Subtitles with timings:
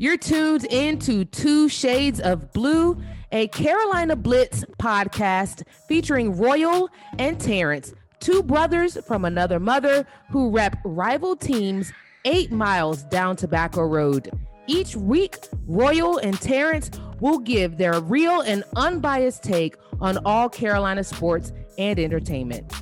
[0.00, 2.96] You're tuned into Two Shades of Blue,
[3.32, 10.78] a Carolina Blitz podcast featuring Royal and Terence, two brothers from another mother who rep
[10.84, 11.92] rival teams
[12.24, 14.30] eight miles down Tobacco Road.
[14.68, 21.02] Each week, Royal and Terence will give their real and unbiased take on all Carolina
[21.02, 22.72] sports and entertainment.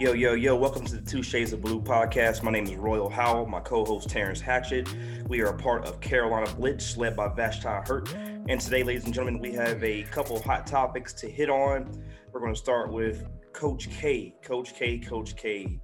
[0.00, 2.42] Yo, yo, yo, welcome to the Two Shades of Blue podcast.
[2.42, 4.88] My name is Royal Howell, my co host Terence Hatchett.
[5.28, 8.12] We are a part of Carolina Blitz, led by Vashti Hurt.
[8.12, 12.04] And today, ladies and gentlemen, we have a couple hot topics to hit on.
[12.32, 14.34] We're going to start with Coach K.
[14.42, 15.78] Coach K, Coach K,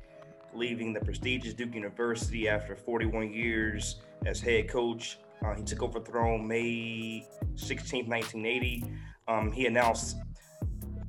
[0.55, 5.21] leaving the prestigious Duke University after 41 years as head coach.
[5.45, 8.93] Uh, he took over throne May 16, 1980.
[9.29, 10.17] Um, he announced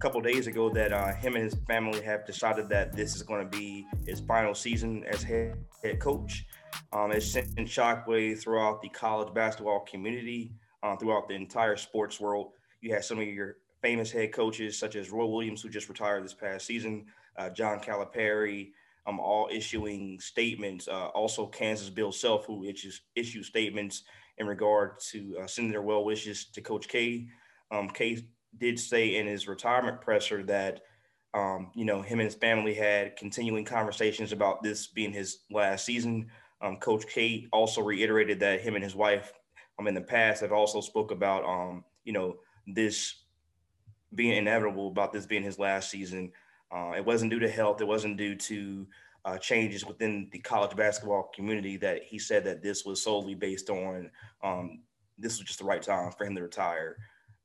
[0.01, 3.47] couple days ago that uh, him and his family have decided that this is going
[3.47, 6.47] to be his final season as head, head coach.
[6.91, 12.53] Um, it's sent shockwave throughout the college basketball community, uh, throughout the entire sports world.
[12.81, 16.23] You have some of your famous head coaches, such as Roy Williams, who just retired
[16.23, 17.05] this past season,
[17.37, 18.71] uh, John Calipari,
[19.05, 20.87] um, all issuing statements.
[20.87, 24.03] Uh, also, Kansas Bill Self, who issues, issues statements
[24.39, 27.27] in regard to uh, sending their well wishes to Coach K.
[27.69, 28.17] Um, K
[28.57, 30.81] did say in his retirement presser that
[31.33, 35.85] um, you know him and his family had continuing conversations about this being his last
[35.85, 36.27] season.
[36.61, 39.33] Um, Coach K also reiterated that him and his wife,
[39.79, 43.15] um, in the past, have also spoke about um, you know this
[44.13, 46.31] being inevitable about this being his last season.
[46.69, 47.81] Uh, it wasn't due to health.
[47.81, 48.87] It wasn't due to
[49.23, 51.77] uh, changes within the college basketball community.
[51.77, 54.11] That he said that this was solely based on
[54.43, 54.81] um,
[55.17, 56.97] this was just the right time for him to retire.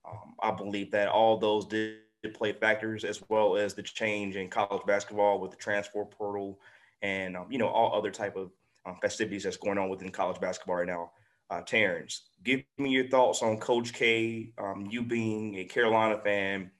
[0.09, 1.99] Um, I believe that all those did
[2.35, 6.59] play factors as well as the change in college basketball with the transfer portal
[7.03, 8.51] and um, you know all other type of
[8.85, 11.11] um, festivities that's going on within college basketball right now.
[11.51, 14.53] Uh, Terence, give me your thoughts on Coach K.
[14.59, 16.71] Um, you being a Carolina fan,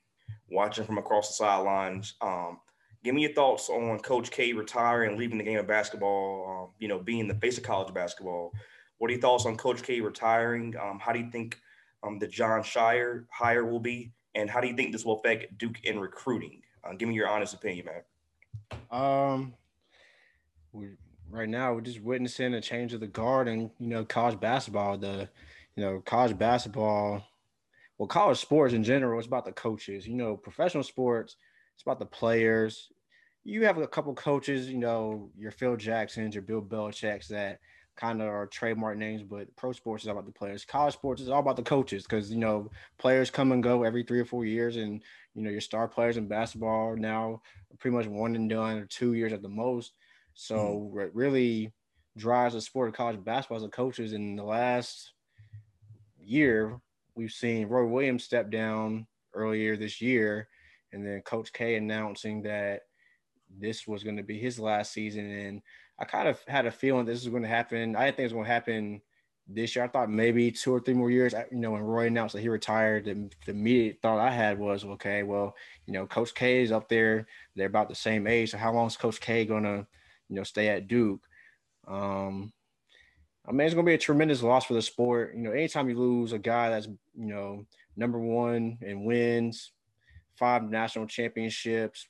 [0.51, 2.15] watching from across the sidelines.
[2.21, 2.59] Um,
[3.05, 6.69] give me your thoughts on Coach K retiring leaving the game of basketball.
[6.69, 8.53] Um, you know, being the face of college basketball.
[8.99, 10.75] What are your thoughts on Coach K retiring?
[10.83, 11.61] Um, how do you think
[12.07, 15.59] um, the Jon Scheyer hire will be, and how do you think this will affect
[15.59, 16.63] Duke in recruiting?
[16.85, 18.81] Uh, give me your honest opinion, man.
[18.91, 19.55] Um,
[20.73, 20.89] we
[21.31, 24.97] right now we're just witnessing a change of the guard and you know college basketball.
[24.97, 25.29] The
[25.75, 27.25] you know college basketball,
[27.99, 30.07] well, college sports in general, it's about the coaches.
[30.07, 31.37] You know, professional sports,
[31.75, 32.91] it's about the players.
[33.45, 37.61] You have a couple coaches, you know, your Phil Jacksons, your Bill Belichick's that
[37.97, 40.65] kind of are trademark names, but pro sports is all about the players.
[40.65, 44.03] College sports is all about the coaches because you know players come and go every
[44.03, 45.03] three or four years, and
[45.35, 47.41] you know your star players in basketball are now
[47.71, 49.95] are pretty much one and done or two years at the most.
[50.35, 50.97] So mm-hmm.
[50.97, 51.73] what really
[52.17, 54.13] drives the sport of college basketball as the coaches.
[54.13, 55.13] In the last
[56.19, 56.79] year,
[57.15, 60.49] we've seen Roy Williams step down earlier this year,
[60.93, 62.83] and then Coach K announcing that
[63.59, 65.63] this was going to be his last season and
[65.99, 67.97] I kind of had a feeling this was going to happen.
[67.97, 69.03] I didn't think it was going to happen
[69.49, 69.85] this year.
[69.85, 71.35] I thought maybe two or three more years.
[71.51, 74.85] You know, when Roy announced that he retired, the, the immediate thought I had was,
[74.85, 75.55] okay, well,
[75.87, 77.27] you know, Coach K is up there.
[77.55, 78.51] They're about the same age.
[78.51, 79.87] So how long is Coach K going to,
[80.29, 81.25] you know, stay at Duke?
[81.87, 82.53] Um,
[83.49, 85.35] I mean, it's going to be a tremendous loss for the sport.
[85.35, 87.65] You know, anytime you lose a guy that's, you know,
[87.97, 89.71] number one and wins,
[90.35, 92.09] five national championships,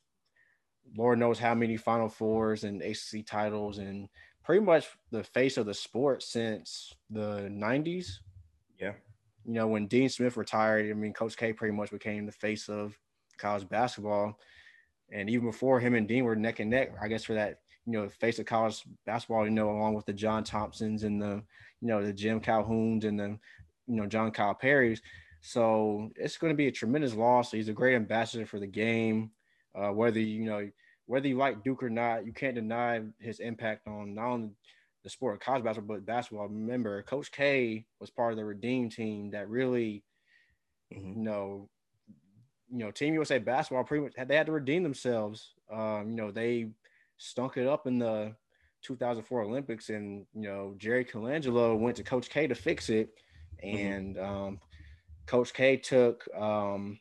[0.97, 4.09] Lord knows how many Final Fours and ACC titles, and
[4.45, 8.07] pretty much the face of the sport since the 90s.
[8.79, 8.93] Yeah.
[9.45, 12.69] You know, when Dean Smith retired, I mean, Coach K pretty much became the face
[12.69, 12.97] of
[13.39, 14.39] college basketball.
[15.11, 17.93] And even before him and Dean were neck and neck, I guess for that, you
[17.93, 21.43] know, face of college basketball, you know, along with the John Thompsons and the,
[21.81, 23.39] you know, the Jim Calhouns and the,
[23.87, 25.01] you know, John Calipari's.
[25.43, 27.53] So it's going to be a tremendous loss.
[27.53, 29.31] He's a great ambassador for the game.
[29.77, 30.69] Uh, whether you know
[31.07, 34.51] whether you like Duke or not, you can't deny his impact on not only
[35.05, 36.49] the sport of college basketball but basketball.
[36.49, 40.03] Remember, Coach K was part of the Redeem team that really,
[40.93, 41.19] mm-hmm.
[41.19, 41.69] you know,
[42.73, 45.55] you know, Team USA basketball pretty much had, they had to redeem themselves.
[45.73, 46.71] Um, you know, they
[47.19, 48.35] stunk it up in the
[48.83, 53.11] 2004 Olympics, and you know, Jerry Colangelo went to Coach K to fix it,
[53.65, 53.77] mm-hmm.
[53.77, 54.37] and mm-hmm.
[54.37, 54.61] um,
[55.27, 56.99] Coach K took um,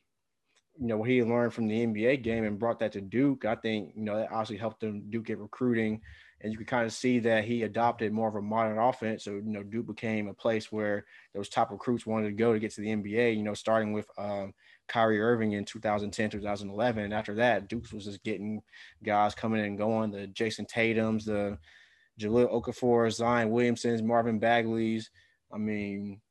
[0.79, 3.45] you know what he learned from the NBA game and brought that to Duke.
[3.45, 6.01] I think you know that obviously helped them Duke get recruiting,
[6.41, 9.23] and you can kind of see that he adopted more of a modern offense.
[9.23, 12.59] So you know Duke became a place where those top recruits wanted to go to
[12.59, 13.37] get to the NBA.
[13.37, 14.53] You know, starting with um,
[14.87, 17.03] Kyrie Irving in 2010, 2011.
[17.03, 18.61] And after that, Duke was just getting
[19.03, 20.11] guys coming and going.
[20.11, 21.57] The Jayson Tatum's, the
[22.19, 25.09] Jahlil Okafor, Zion Williamson's, Marvin Bagley's.
[25.53, 26.21] I mean,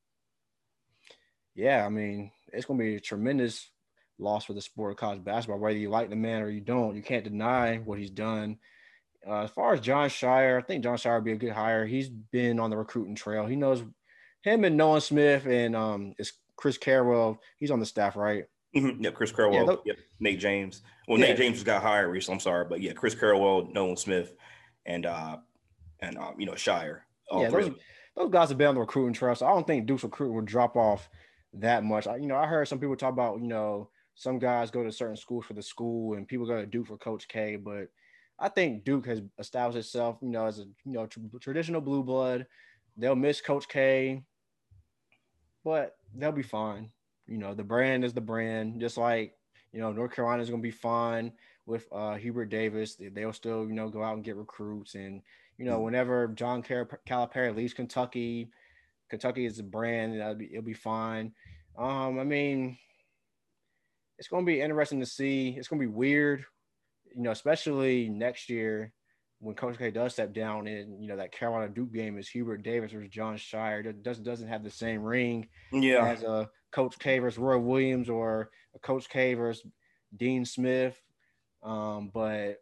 [1.55, 3.71] yeah, I mean, it's going to be a tremendous
[4.19, 6.97] loss for the sport of college basketball, whether you like the man or you don't.
[6.97, 8.59] You can't deny what he's done.
[9.27, 11.87] Uh, as far as Jon Scheyer, I think Jon Scheyer would be a good hire.
[11.87, 13.47] He's been on the recruiting trail.
[13.47, 13.83] He knows
[14.43, 17.39] him and Nolan Smith and um, is Chris Carrawell.
[17.59, 18.45] He's on the staff, right?
[18.77, 19.03] Mm-hmm.
[19.03, 19.81] Yeah, Chris Carrawell.
[19.85, 19.97] Yeah, yep.
[20.21, 20.83] Nate James.
[21.09, 21.29] Well, yeah.
[21.29, 22.37] Nate James got hired recently.
[22.37, 24.35] I'm sorry, but yeah, Chris Carrawell, Nolan Smith,
[24.85, 25.39] and uh,
[26.01, 27.01] and um, you know Scheyer.
[27.33, 27.71] yeah, those,
[28.17, 29.35] those, guys have been on the recruiting trail.
[29.35, 31.09] So I don't think Duke's recruiting would drop off
[31.55, 32.07] that much.
[32.07, 34.93] I, you know, I heard some people talk about you know some guys go to
[34.93, 37.89] certain schools for the school and people go to Duke for Coach K, but
[38.39, 42.03] I think Duke has established itself, you know, as a you know tr- traditional blue
[42.03, 42.47] blood.
[42.97, 44.23] They'll miss Coach K,
[45.65, 46.91] but they'll be fine.
[47.27, 48.81] You know, the brand is the brand.
[48.81, 49.37] Just like
[49.73, 51.33] you know, North Carolina is going to be fine
[51.67, 52.97] with uh, Hubert Davis.
[53.13, 55.23] They'll still you know go out and get recruits, and
[55.59, 58.51] you know, whenever John Calipari leaves Kentucky,
[59.09, 60.17] Kentucky is a brand.
[60.17, 61.33] It'll be, it'll be fine.
[61.79, 62.77] Um, I mean,
[64.19, 65.55] it's going to be interesting to see.
[65.57, 66.45] It's going to be weird
[67.15, 68.93] you know, especially next year
[69.41, 72.63] when Coach K does step down and you know that Carolina Duke game is Hubert
[72.63, 76.05] Davis versus Jon Scheyer It doesn't doesn't have the same ring yeah.
[76.05, 79.65] as a Coach K versus Roy Williams or a Coach K versus
[80.17, 81.01] Dean Smith.
[81.63, 82.57] Um, but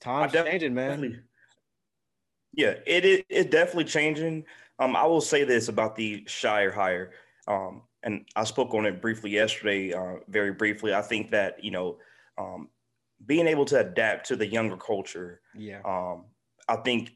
[0.00, 1.22] time's changing, man.
[2.54, 4.44] Yeah, it is it it definitely changing.
[4.78, 7.12] Um, I will say this about the Scheyer hire.
[7.46, 10.94] Um, and I spoke on it briefly yesterday, uh, very briefly.
[10.94, 11.98] I think that you know
[12.38, 12.68] um,
[13.26, 16.24] being able to adapt to the younger culture, yeah, um,
[16.68, 17.12] I think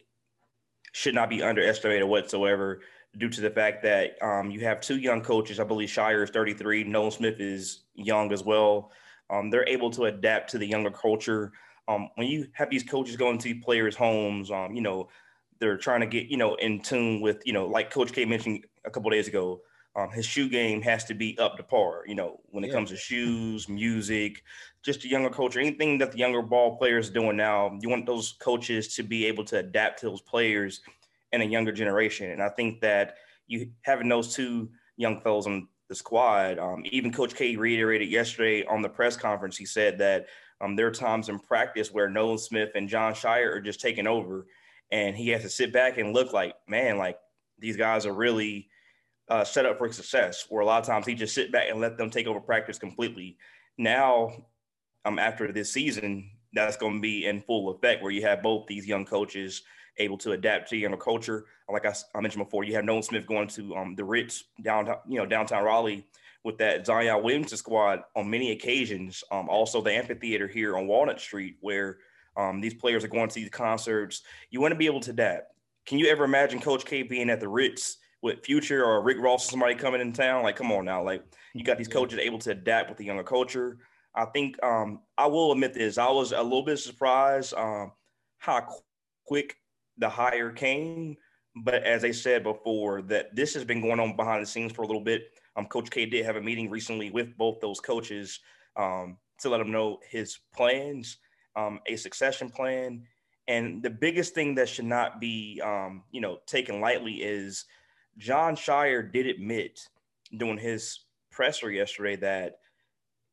[0.92, 2.80] should not be underestimated whatsoever
[3.18, 5.60] due to the fact that um, you have two young coaches.
[5.60, 8.90] I believe Scheyer is 33, Nolan Smith is young as well.
[9.30, 11.52] Um, they're able to adapt to the younger culture.
[11.88, 15.08] Um, when you have these coaches going to players' homes, um, you know,
[15.58, 18.64] they're trying to get, you know, in tune with, you know, like Coach K mentioned
[18.84, 19.60] a couple days ago,
[19.96, 22.04] um, his shoe game has to be up to par.
[22.06, 22.74] You know, when it yeah.
[22.74, 24.42] comes to shoes, music,
[24.82, 28.06] just the younger culture, anything that the younger ball players are doing now, you want
[28.06, 30.82] those coaches to be able to adapt to those players
[31.32, 32.30] in a younger generation.
[32.30, 33.16] And I think that
[33.46, 38.64] you having those two young fellows on the squad, um, even Coach K reiterated yesterday
[38.66, 39.56] on the press conference.
[39.56, 40.26] He said that
[40.60, 44.06] um, there are times in practice where Nolan Smith and Jon Scheyer are just taking
[44.06, 44.46] over,
[44.90, 47.18] and he has to sit back and look like, man, like
[47.58, 48.68] these guys are really
[49.28, 50.46] uh, set up for success.
[50.48, 52.78] Where a lot of times he just sit back and let them take over practice
[52.78, 53.36] completely.
[53.78, 54.32] Now,
[55.04, 58.66] um, after this season, that's going to be in full effect, where you have both
[58.66, 59.62] these young coaches
[59.98, 61.46] able to adapt to younger culture.
[61.70, 64.98] Like I, I, mentioned before, you have Nolan Smith going to um, the Ritz downtown,
[65.08, 66.06] you know, downtown Raleigh
[66.44, 69.24] with that Zion Williamson squad on many occasions.
[69.32, 71.98] Um, also, the amphitheater here on Walnut Street, where
[72.36, 74.22] um, these players are going to these concerts.
[74.50, 75.52] You want to be able to adapt.
[75.86, 79.46] Can you ever imagine Coach K being at the Ritz with Future or Rick Ross
[79.46, 80.42] or somebody coming in town.
[80.42, 81.02] Like, come on now.
[81.02, 81.22] Like,
[81.54, 83.78] you got these coaches able to adapt with the younger culture.
[84.14, 85.98] I think um, I will admit this.
[85.98, 87.92] I was a little bit surprised um,
[88.38, 88.66] how
[89.26, 89.56] quick
[89.98, 91.16] the hire came.
[91.64, 94.82] But as I said before, that this has been going on behind the scenes for
[94.82, 95.22] a little bit.
[95.56, 98.40] Um, Coach K did have a meeting recently with both those coaches
[98.76, 101.16] um, to let them know his plans,
[101.56, 103.06] um, a succession plan,
[103.48, 107.64] and the biggest thing that should not be, um, you know, taken lightly is
[108.18, 109.88] Jon Scheyer did admit
[110.36, 112.58] during his presser yesterday that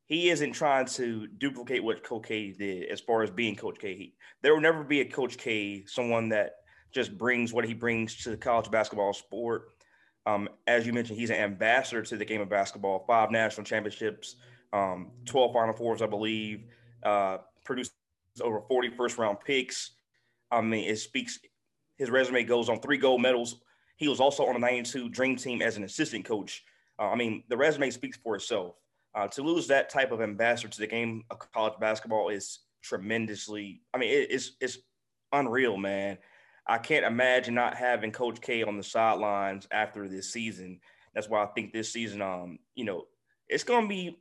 [0.05, 4.13] he isn't trying to duplicate what Coach K did as far as being Coach K.
[4.41, 6.55] there will never be a Coach K, someone that
[6.91, 9.69] just brings what he brings to the college basketball sport.
[10.25, 14.35] Um, as you mentioned, he's an ambassador to the game of basketball, five national championships,
[14.71, 16.65] um, 12 Final Fours, I believe,
[17.03, 17.93] uh, produced
[18.41, 19.91] over 40 first round picks.
[20.51, 21.39] I mean, it speaks,
[21.97, 23.61] his resume goes on three gold medals,
[23.95, 26.63] he was also on the 92 Dream Team as an assistant coach.
[26.99, 28.75] Uh, I mean, the resume speaks for itself.
[29.15, 33.81] Uh, to lose that type of ambassador to the game of college basketball is tremendously,
[33.93, 34.79] I mean, it, it's, it's
[35.31, 36.17] unreal, man.
[36.65, 40.79] I can't imagine not having Coach K on the sidelines after this season.
[41.13, 43.05] That's why I think this season, um, you know,
[43.49, 44.17] it's going to be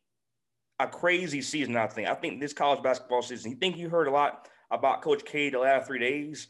[0.81, 1.77] a crazy season.
[1.77, 2.09] I think.
[2.09, 3.53] I think this college basketball season.
[3.53, 6.49] You think you heard a lot about Coach K the last three days?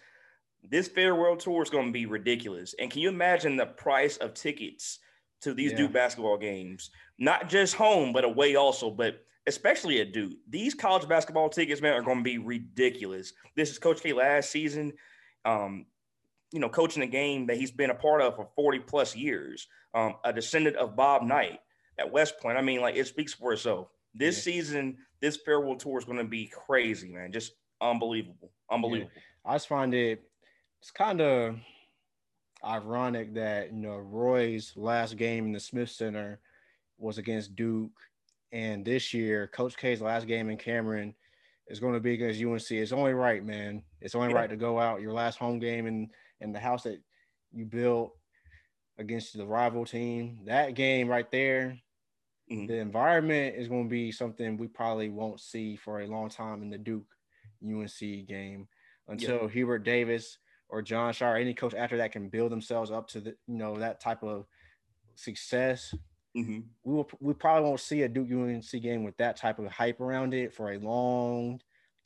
[0.68, 2.74] This farewell tour is going to be ridiculous.
[2.78, 5.00] And can you imagine the price of tickets
[5.40, 5.78] to these yeah.
[5.78, 6.90] Duke basketball games?
[7.18, 10.32] Not just home, but away also, but especially at Duke.
[10.48, 13.32] These college basketball tickets, man, are going to be ridiculous.
[13.56, 14.92] This is Coach K last season.
[15.44, 15.86] Um,
[16.52, 19.66] you know, coaching a game that he's been a part of for 40 plus years,
[19.94, 21.58] um, a descendant of Bob Knight
[21.98, 22.58] at West Point.
[22.58, 23.88] I mean, like it speaks for itself.
[24.14, 24.52] This yeah.
[24.52, 27.32] season, this farewell tour is going to be crazy, man.
[27.32, 28.52] Just unbelievable.
[28.70, 29.10] Unbelievable.
[29.14, 29.50] Yeah.
[29.50, 30.22] I just find it
[30.82, 31.54] it's kind of
[32.64, 36.40] ironic that you know Roy's last game in the Smith Center
[36.98, 37.92] was against Duke,
[38.50, 41.14] and this year Coach K's last game in Cameron
[41.68, 42.68] is going to be against UNC.
[42.72, 43.84] It's only right, man.
[44.00, 46.10] It's only right to go out your last home game in
[46.40, 47.00] in the house that
[47.52, 48.16] you built
[48.98, 50.40] against the rival team.
[50.46, 51.78] That game right there,
[52.50, 52.66] mm-hmm.
[52.66, 56.60] the environment is going to be something we probably won't see for a long time
[56.60, 57.06] in the Duke
[57.64, 58.66] UNC game
[59.06, 59.48] until yeah.
[59.48, 60.38] Hubert Davis
[60.72, 63.76] or Jon or any coach after that can build themselves up to the you know
[63.76, 64.46] that type of
[65.14, 65.94] success.
[66.36, 66.60] Mm-hmm.
[66.82, 70.00] We will we probably won't see a Duke UNC game with that type of hype
[70.00, 71.60] around it for a long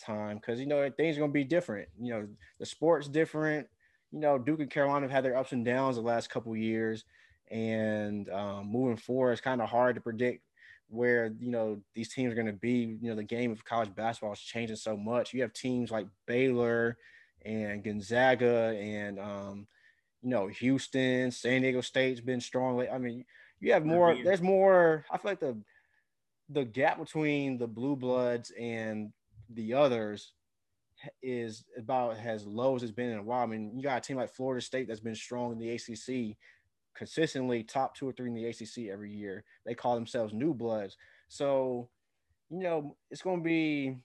[0.04, 1.88] time because you know things are gonna be different.
[1.98, 3.68] You know the sport's different.
[4.10, 7.04] You know Duke and Carolina have had their ups and downs the last couple years,
[7.48, 10.42] and um, moving forward, it's kind of hard to predict
[10.88, 12.98] where you know these teams are going to be.
[13.00, 15.32] You know, the game of college basketball is changing so much.
[15.32, 16.98] You have teams like Baylor
[17.46, 19.66] and Gonzaga and um,
[20.22, 22.86] you know Houston, San Diego State's been strong.
[22.92, 23.24] I mean,
[23.60, 24.14] you have more.
[24.14, 25.04] There's more.
[25.10, 25.56] I feel like the
[26.48, 29.12] the gap between the blue bloods and
[29.50, 30.32] the others
[31.22, 33.42] is about as low as it's been in a while.
[33.42, 36.36] I mean, you got a team like Florida State that's been strong in the ACC
[36.96, 39.44] consistently top two or three in the ACC every year.
[39.64, 40.96] They call themselves new bloods.
[41.28, 41.90] So,
[42.50, 43.98] you know, it's going to be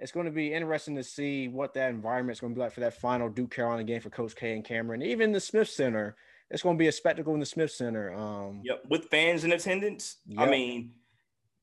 [0.00, 2.72] it's going to be interesting to see what that environment is going to be like
[2.72, 5.02] for that final Duke Carolina game for Coach K and Cameron.
[5.02, 6.16] Even the Smith Center,
[6.50, 8.12] it's going to be a spectacle in the Smith Center.
[8.14, 10.16] Um, yep, with fans in attendance.
[10.26, 10.40] Yep.
[10.40, 10.92] I mean,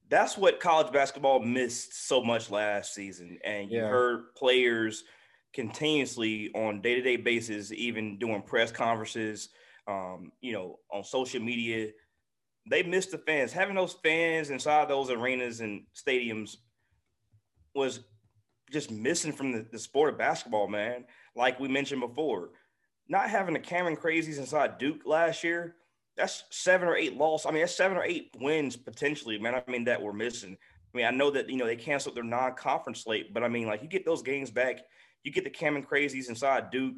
[0.09, 3.87] that's what college basketball missed so much last season, and you yeah.
[3.87, 5.03] heard players
[5.53, 9.49] continuously on day to day basis, even doing press conferences
[9.87, 11.89] um, you know, on social media,
[12.69, 13.53] they missed the fans.
[13.53, 16.57] Having those fans inside those arenas and stadiums
[17.73, 18.01] was
[18.71, 21.05] just missing from the, the sport of basketball, man.
[21.35, 22.49] Like we mentioned before,
[23.07, 25.75] not having the Cameron Crazies inside Duke last year,
[26.15, 27.45] that's seven or eight loss.
[27.45, 29.55] I mean, that's seven or eight wins potentially, man.
[29.55, 30.57] I mean, that we're missing.
[30.93, 33.47] I mean, I know that, you know, they canceled their non conference slate, but I
[33.47, 34.79] mean, like, you get those games back,
[35.23, 36.97] you get the Cameron Crazies inside Duke.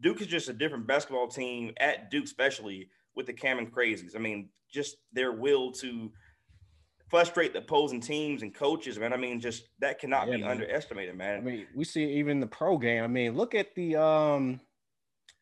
[0.00, 4.16] Duke is just a different basketball team at Duke, especially with the Cameron Crazies.
[4.16, 6.10] I mean, just their will to
[7.08, 9.12] frustrate the opposing teams and coaches, man.
[9.12, 10.50] I mean, just that cannot yeah, be man.
[10.50, 11.38] underestimated, man.
[11.38, 13.04] I mean, we see even the pro game.
[13.04, 14.60] I mean, look at the um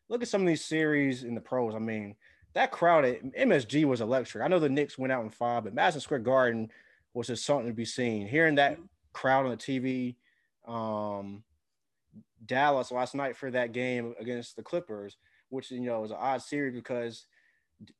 [0.09, 1.75] look at some of these series in the pros.
[1.75, 2.15] I mean,
[2.55, 4.45] that crowd at MSG was electric.
[4.45, 6.71] I know the Knicks went out in five, but Madison Square Garden
[7.15, 8.27] was just something to be seen.
[8.27, 8.79] Hearing that
[9.13, 10.17] crowd on the TV,
[10.67, 11.43] um,
[12.45, 15.17] Dallas last night for that game against the Clippers,
[15.49, 17.27] which you know was an odd series because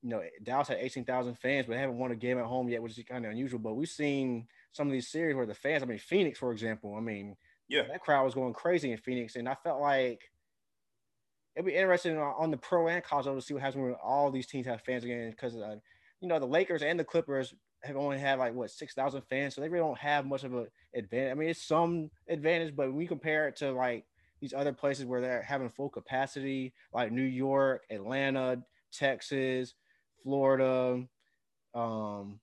[0.03, 2.99] you know Dallas had 18,000 fans, but haven't won a game at home yet, which
[2.99, 3.59] is kind of unusual.
[3.59, 6.95] But we've seen some of these series where the fans, I mean Phoenix, for example,
[6.97, 7.37] I mean,
[7.69, 10.31] yeah, that crowd was going crazy in Phoenix, and I felt like
[11.57, 14.31] it'd be interesting on the pro and college level to see what happens when all
[14.31, 15.77] these teams have fans again, because uh,
[16.21, 19.55] you know the Lakers and the Clippers have only had like what six thousand fans,
[19.55, 21.33] so they really don't have much of an advantage.
[21.33, 24.05] I mean, it's some advantage, but when we compare it to like
[24.41, 28.63] these other places where they're having full capacity, like New York, Atlanta,
[28.95, 29.75] Texas,
[30.23, 31.05] Florida.
[31.75, 32.41] Um,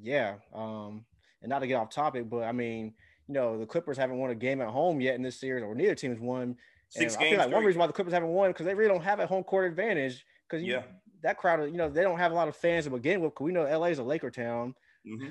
[0.00, 0.34] yeah.
[0.54, 1.04] Um,
[1.42, 2.94] and not to get off topic, but I mean,
[3.28, 5.74] you know, the Clippers haven't won a game at home yet in this series, or
[5.74, 6.56] neither team has won.
[6.88, 8.90] Six and I feel like one reason why the Clippers haven't won because they really
[8.90, 10.24] don't have a home court advantage.
[10.48, 10.82] Because yeah,
[11.22, 13.32] that crowd, you know, they don't have a lot of fans to begin with.
[13.32, 14.74] Because we know LA is a Laker town.
[15.06, 15.30] Mm-hmm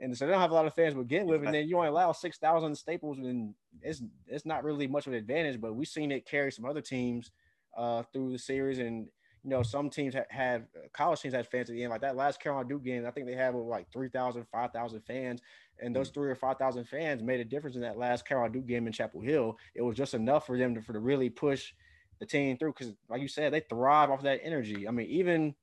[0.00, 1.76] and so they don't have a lot of fans to begin with, and then you
[1.76, 5.60] only allow six thousand Staples, and it's it's not really much of an advantage.
[5.60, 7.30] But we've seen it carry some other teams
[7.76, 9.08] uh, through the series, and
[9.44, 12.00] you know some teams have, have uh, college teams had fans at the end, like
[12.00, 13.06] that last Carolina Duke game.
[13.06, 15.40] I think they had like 3,000, 5,000 fans,
[15.80, 16.14] and those hmm.
[16.14, 18.92] three or five thousand fans made a difference in that last Carolina Duke game in
[18.92, 19.56] Chapel Hill.
[19.74, 21.72] It was just enough for them to for to really push
[22.20, 24.88] the team through because, like you said, they thrive off of that energy.
[24.88, 25.54] I mean, even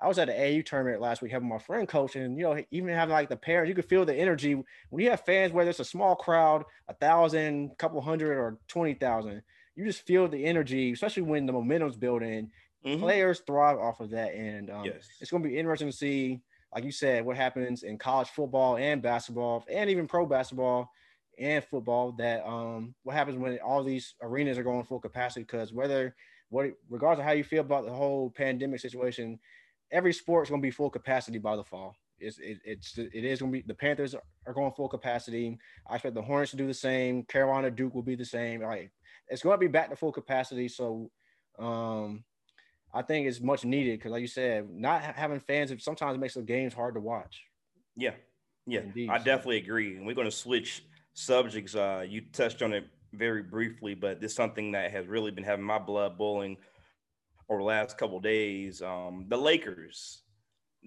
[0.00, 2.62] I was at the AU tournament last week having my friend coach, and you know,
[2.70, 4.54] even having like the parents, you could feel the energy
[4.90, 8.94] when you have fans, whether it's a small crowd, a thousand, couple hundred, or twenty
[8.94, 9.42] thousand.
[9.74, 12.50] You just feel the energy, especially when the momentum's building.
[12.86, 13.02] Mm-hmm.
[13.02, 15.08] Players thrive off of that, and um, yes.
[15.20, 16.40] it's going to be interesting to see,
[16.74, 20.90] like you said, what happens in college football and basketball, and even pro basketball
[21.38, 22.12] and football.
[22.12, 25.42] That um, what happens when all these arenas are going full capacity?
[25.42, 26.14] Because whether
[26.48, 29.40] what, regardless of how you feel about the whole pandemic situation
[29.90, 31.94] every sport's going to be full capacity by the fall.
[32.18, 35.58] It's it, it's it is going to be the Panthers are going full capacity.
[35.88, 37.24] I expect the Hornets to do the same.
[37.24, 38.62] Carolina Duke will be the same.
[38.62, 38.90] Like
[39.28, 40.68] it's going to be back to full capacity.
[40.68, 41.10] So
[41.58, 42.24] um,
[42.94, 46.42] I think it's much needed because, like you said, not having fans sometimes makes the
[46.42, 47.44] games hard to watch.
[47.96, 48.14] Yeah,
[48.66, 49.10] yeah, Indeed.
[49.10, 49.96] I definitely agree.
[49.96, 51.74] And we're going to switch subjects.
[51.74, 55.44] Uh, you touched on it very briefly, but this is something that has really been
[55.44, 56.56] having my blood boiling
[57.48, 58.82] over the last couple days.
[58.82, 60.22] Um, the Lakers,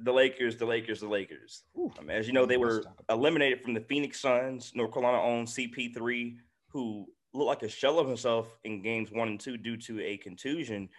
[0.04, 1.64] the Lakers, the Lakers, the Lakers.
[1.98, 4.72] I mean, as you know, they were eliminated from the Phoenix Suns.
[4.76, 6.38] North Carolina owned CP3,
[6.70, 10.18] who looked like a shell of himself in games one and two due to a
[10.18, 10.90] contusion.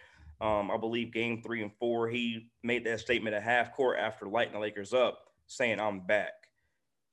[0.41, 4.25] Um, I believe game three and four, he made that statement at half court after
[4.25, 6.33] lighting the Lakers up, saying, I'm back.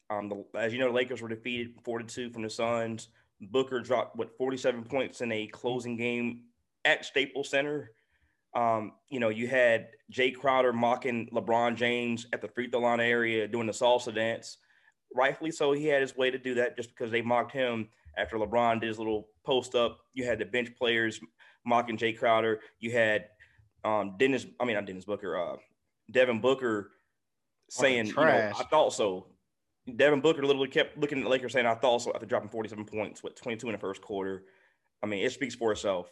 [0.09, 3.09] Um, the, as you know, the Lakers were defeated 42 from the Suns.
[3.41, 6.45] Booker dropped, what, 47 points in a closing game
[6.87, 7.91] at Staples Center.
[8.55, 13.01] Um, you know, you had Jay Crowder mocking LeBron James at the free throw line
[13.01, 14.57] area doing the salsa dance.
[15.15, 18.39] Rightfully so, he had his way to do that just because they mocked him after
[18.39, 19.99] LeBron did his little post up.
[20.15, 21.21] You had the bench players
[21.65, 22.61] mocking Jay Crowder.
[22.81, 23.27] You had
[23.85, 25.57] um, Dennis, I mean, not Dennis Booker, uh,
[26.11, 26.91] Devin Booker
[27.71, 29.27] saying, you know, I thought so.
[29.97, 32.85] Devin Booker literally kept looking at the Lakers saying, I thought so after dropping 47
[32.85, 34.45] points, with 22 in the first quarter.
[35.03, 36.11] I mean, it speaks for itself.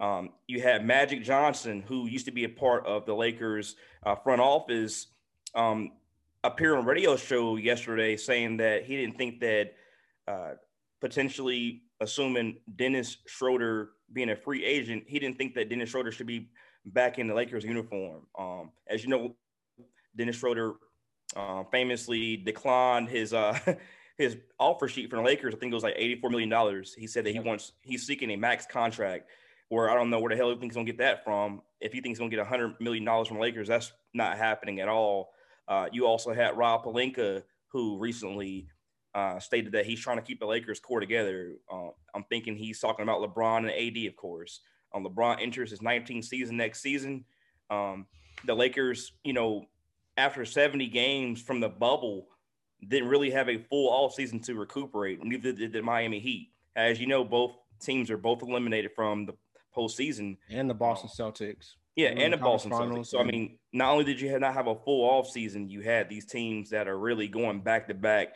[0.00, 4.14] Um, you had Magic Johnson, who used to be a part of the Lakers uh,
[4.14, 5.08] front office,
[5.54, 5.92] um,
[6.44, 9.72] appear on a radio show yesterday saying that he didn't think that
[10.26, 10.52] uh,
[11.00, 16.26] potentially assuming Dennis Schroeder being a free agent, he didn't think that Dennis Schroeder should
[16.26, 16.50] be
[16.84, 18.26] back in the Lakers uniform.
[18.38, 19.36] Um, as you know,
[20.16, 20.74] Dennis Schroeder
[21.36, 23.58] uh, famously declined his uh,
[24.18, 25.54] his offer sheet from the Lakers.
[25.54, 26.94] I think it was like eighty four million dollars.
[26.94, 29.28] He said that he wants he's seeking a max contract.
[29.68, 31.62] Where I don't know where the hell he thinks he's gonna get that from.
[31.80, 34.80] If he thinks he's gonna get hundred million dollars from the Lakers, that's not happening
[34.80, 35.30] at all.
[35.66, 38.68] Uh, you also had Rob Pelinka, who recently
[39.14, 41.54] uh, stated that he's trying to keep the Lakers core together.
[41.70, 44.60] Uh, I'm thinking he's talking about LeBron and AD, of course.
[44.94, 47.24] Um, LeBron enters his 19th season next season.
[47.70, 48.06] Um,
[48.44, 49.66] the Lakers, you know,
[50.16, 52.28] after 70 games from the bubble,
[52.86, 55.22] didn't really have a full off season to recuperate.
[55.22, 56.50] Neither did the Miami Heat.
[56.74, 59.34] As you know, both teams are both eliminated from the
[59.76, 60.36] postseason.
[60.50, 61.74] And the Boston Celtics.
[61.96, 63.08] Yeah, and the Boston Celtics.
[63.08, 66.08] So I mean, not only did you not have a full off season, you had
[66.08, 68.34] these teams that are really going back to back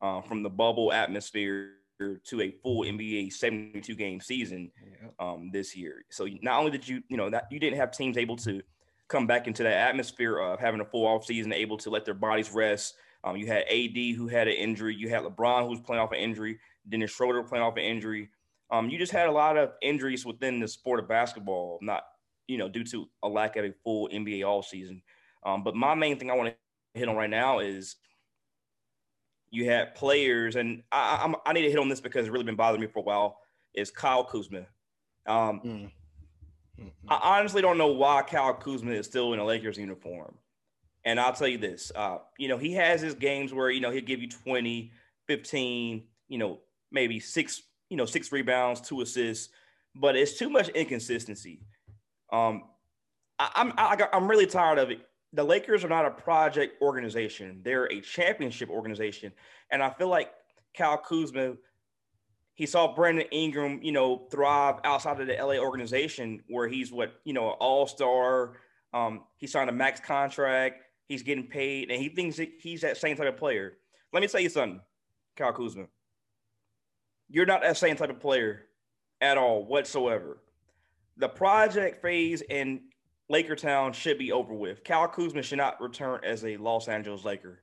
[0.00, 4.70] uh, from the bubble atmosphere to a full NBA 72 game season
[5.18, 6.04] um, this year.
[6.10, 8.62] So not only did you, you know, that you didn't have teams able to
[9.08, 12.14] come back into that atmosphere of having a full off season, able to let their
[12.14, 12.94] bodies rest.
[13.22, 14.94] Um, you had AD who had an injury.
[14.94, 16.58] You had LeBron who was playing off an injury.
[16.88, 18.28] Dennis Schroeder playing off an injury.
[18.70, 22.02] Um, you just had a lot of injuries within the sport of basketball, not
[22.48, 25.02] you know due to a lack of a full NBA all season.
[25.44, 27.96] Um, but my main thing I want to hit on right now is
[29.50, 32.44] you had players, and I, I'm, i need to hit on this because it's really
[32.44, 33.38] been bothering me for a while.
[33.74, 34.66] Is Kyle Kuzma?
[35.26, 35.90] Um, mm.
[37.08, 40.34] I honestly don't know why Kyle Kuzma is still in a Lakers uniform.
[41.04, 43.90] And I'll tell you this, uh, you know, he has his games where, you know,
[43.90, 44.90] he'll give you 20,
[45.26, 49.50] 15, you know, maybe six, you know, six rebounds, two assists,
[49.94, 51.60] but it's too much inconsistency.
[52.32, 52.64] Um,
[53.38, 55.00] I, I'm, I, I'm really tired of it
[55.34, 57.60] the Lakers are not a project organization.
[57.64, 59.32] They're a championship organization.
[59.70, 60.30] And I feel like
[60.74, 61.54] Cal Kuzma,
[62.54, 67.20] he saw Brandon Ingram, you know, thrive outside of the LA organization where he's what,
[67.24, 68.58] you know, an all-star.
[68.92, 70.82] Um, he signed a max contract.
[71.08, 73.74] He's getting paid, and he thinks that he's that same type of player.
[74.12, 74.80] Let me tell you something,
[75.36, 75.86] Cal Kuzma.
[77.28, 78.66] You're not that same type of player
[79.20, 80.38] at all whatsoever.
[81.16, 82.80] The project phase and
[83.28, 84.84] Laker Town should be over with.
[84.84, 87.60] Cal Kuzma should not return as a Los Angeles Laker.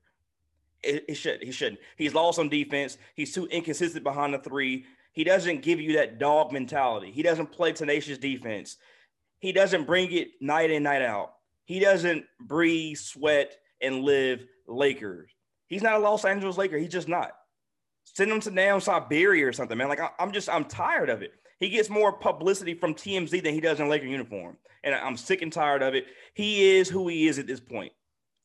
[0.83, 1.43] It should.
[1.43, 1.79] He shouldn't.
[1.95, 2.97] He's lost on defense.
[3.13, 4.85] He's too inconsistent behind the three.
[5.13, 7.11] He doesn't give you that dog mentality.
[7.11, 8.77] He doesn't play tenacious defense.
[9.39, 11.33] He doesn't bring it night in, night out.
[11.65, 15.29] He doesn't breathe, sweat, and live Lakers.
[15.67, 16.77] He's not a Los Angeles Laker.
[16.77, 17.31] He's just not.
[18.03, 19.87] Send him to down Siberia or something, man.
[19.87, 21.33] Like I, I'm just, I'm tired of it.
[21.61, 25.17] He gets more publicity from TMZ than he does in a Laker uniform and I'm
[25.17, 26.05] sick and tired of it.
[26.33, 27.91] He is who he is at this point.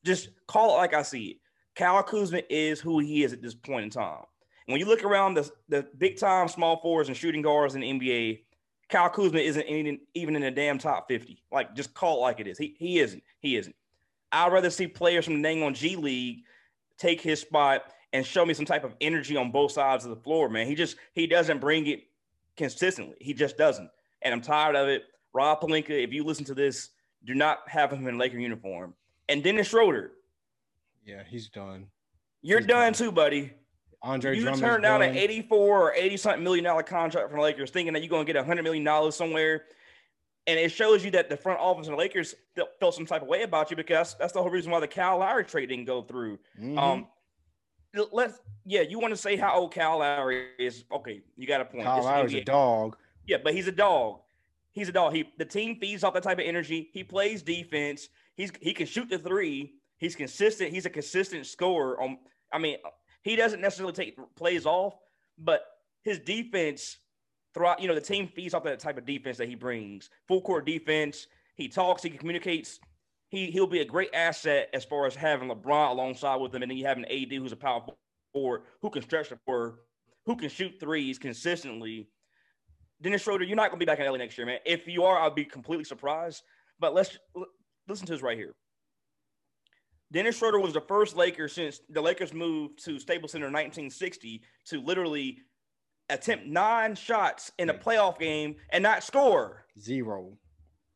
[0.04, 1.36] Just call it like I see it.
[1.74, 4.24] Kyle Kuzma is who he is at this point in time.
[4.66, 7.92] When you look around the, the big time small forwards and shooting guards in the
[7.92, 8.40] NBA,
[8.88, 11.42] Kyle Kuzma isn't even, even in the damn top 50.
[11.52, 12.58] Like, just call it like it is.
[12.58, 13.22] He, he isn't.
[13.40, 13.74] He isn't.
[14.32, 16.42] I'd rather see players from the dang on G League
[16.98, 20.22] take his spot and show me some type of energy on both sides of the
[20.22, 20.66] floor, man.
[20.66, 22.04] He just he doesn't bring it
[22.56, 23.16] consistently.
[23.20, 23.90] He just doesn't.
[24.22, 25.04] And I'm tired of it.
[25.32, 26.90] Rob Pelinka, if you listen to this,
[27.24, 28.94] do not have him in Laker uniform.
[29.28, 30.12] And Dennis Schroeder.
[31.04, 31.86] Yeah, he's done.
[32.42, 33.52] You're done, done, too, buddy.
[34.02, 37.42] Andre you Drummond's turned down an 84 or 80 something million dollar contract from the
[37.42, 39.64] Lakers, thinking that you're going to get a hundred million dollars somewhere.
[40.46, 42.34] And it shows you that the front office of the Lakers
[42.78, 45.18] felt some type of way about you because that's the whole reason why the Kyle
[45.18, 46.38] Lowry trade didn't go through.
[46.60, 46.78] Mm-hmm.
[46.78, 47.06] Um,
[48.12, 50.84] let's yeah, you want to say how old Kyle Lowry is?
[50.92, 51.84] Okay, you got a point.
[51.84, 52.96] Kyle Lowry's a dog.
[53.26, 54.20] Yeah, but he's a dog.
[54.72, 55.14] He's a dog.
[55.14, 56.90] He the team feeds off that type of energy.
[56.92, 58.08] He plays defense.
[58.34, 59.74] He's he can shoot the three.
[59.98, 60.72] He's consistent.
[60.72, 62.00] He's a consistent scorer.
[62.00, 62.18] On
[62.52, 62.76] I mean,
[63.22, 64.94] he doesn't necessarily take plays off,
[65.38, 65.64] but
[66.02, 66.98] his defense
[67.54, 67.80] throughout.
[67.80, 70.10] You know, the team feeds off that type of defense that he brings.
[70.28, 71.26] Full court defense.
[71.54, 72.02] He talks.
[72.02, 72.78] He communicates.
[73.36, 76.70] He he'll be a great asset as far as having LeBron alongside with him, and
[76.70, 77.84] then you have an AD who's a power
[78.32, 79.80] forward who can stretch the floor,
[80.24, 82.08] who can shoot threes consistently.
[83.02, 84.60] Dennis Schroeder, you're not going to be back in LA next year, man.
[84.64, 86.44] If you are, I'll be completely surprised.
[86.80, 87.18] But let's
[87.86, 88.54] listen to this right here.
[90.10, 94.40] Dennis Schroeder was the first Laker since the Lakers moved to Staples Center in 1960
[94.68, 95.40] to literally
[96.08, 99.66] attempt nine shots in a playoff game and not score.
[99.78, 100.38] Zero.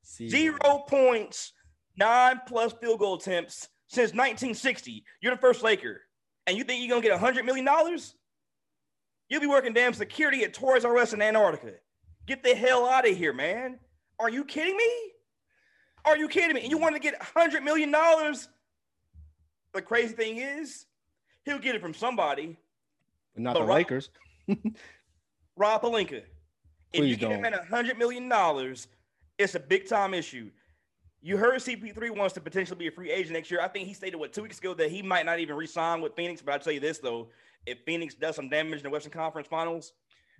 [0.02, 1.52] Zero points,
[2.00, 5.04] nine plus field goal attempts since 1960.
[5.20, 6.00] You're the first Laker,
[6.46, 8.14] and you think you're gonna get hundred million dollars?
[9.28, 11.74] You'll be working damn security at Toys R Us in Antarctica.
[12.26, 13.78] Get the hell out of here, man!
[14.18, 14.90] Are you kidding me?
[16.04, 16.62] Are you kidding me?
[16.62, 18.48] And you want to get hundred million dollars?
[19.74, 20.86] The crazy thing is,
[21.44, 22.56] he'll get it from somebody.
[23.34, 24.10] But not But the Rob- Lakers.
[25.56, 26.22] Rob Pelinka.
[26.92, 27.66] If you Please get him don't.
[27.68, 28.88] hundred million dollars,
[29.38, 30.50] it's a big time issue.
[31.22, 33.60] You heard CP3 wants to potentially be a free agent next year.
[33.60, 36.16] I think he stated what two weeks ago that he might not even re-sign with
[36.16, 36.40] Phoenix.
[36.40, 37.28] But I'll tell you this though,
[37.66, 39.92] if Phoenix does some damage in the Western Conference Finals,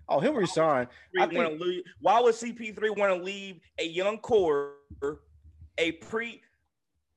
[0.09, 0.89] Oh, he'll resign.
[1.19, 4.73] I CP3 wanna leave- why would CP3 want to leave a young core,
[5.79, 6.43] a pre,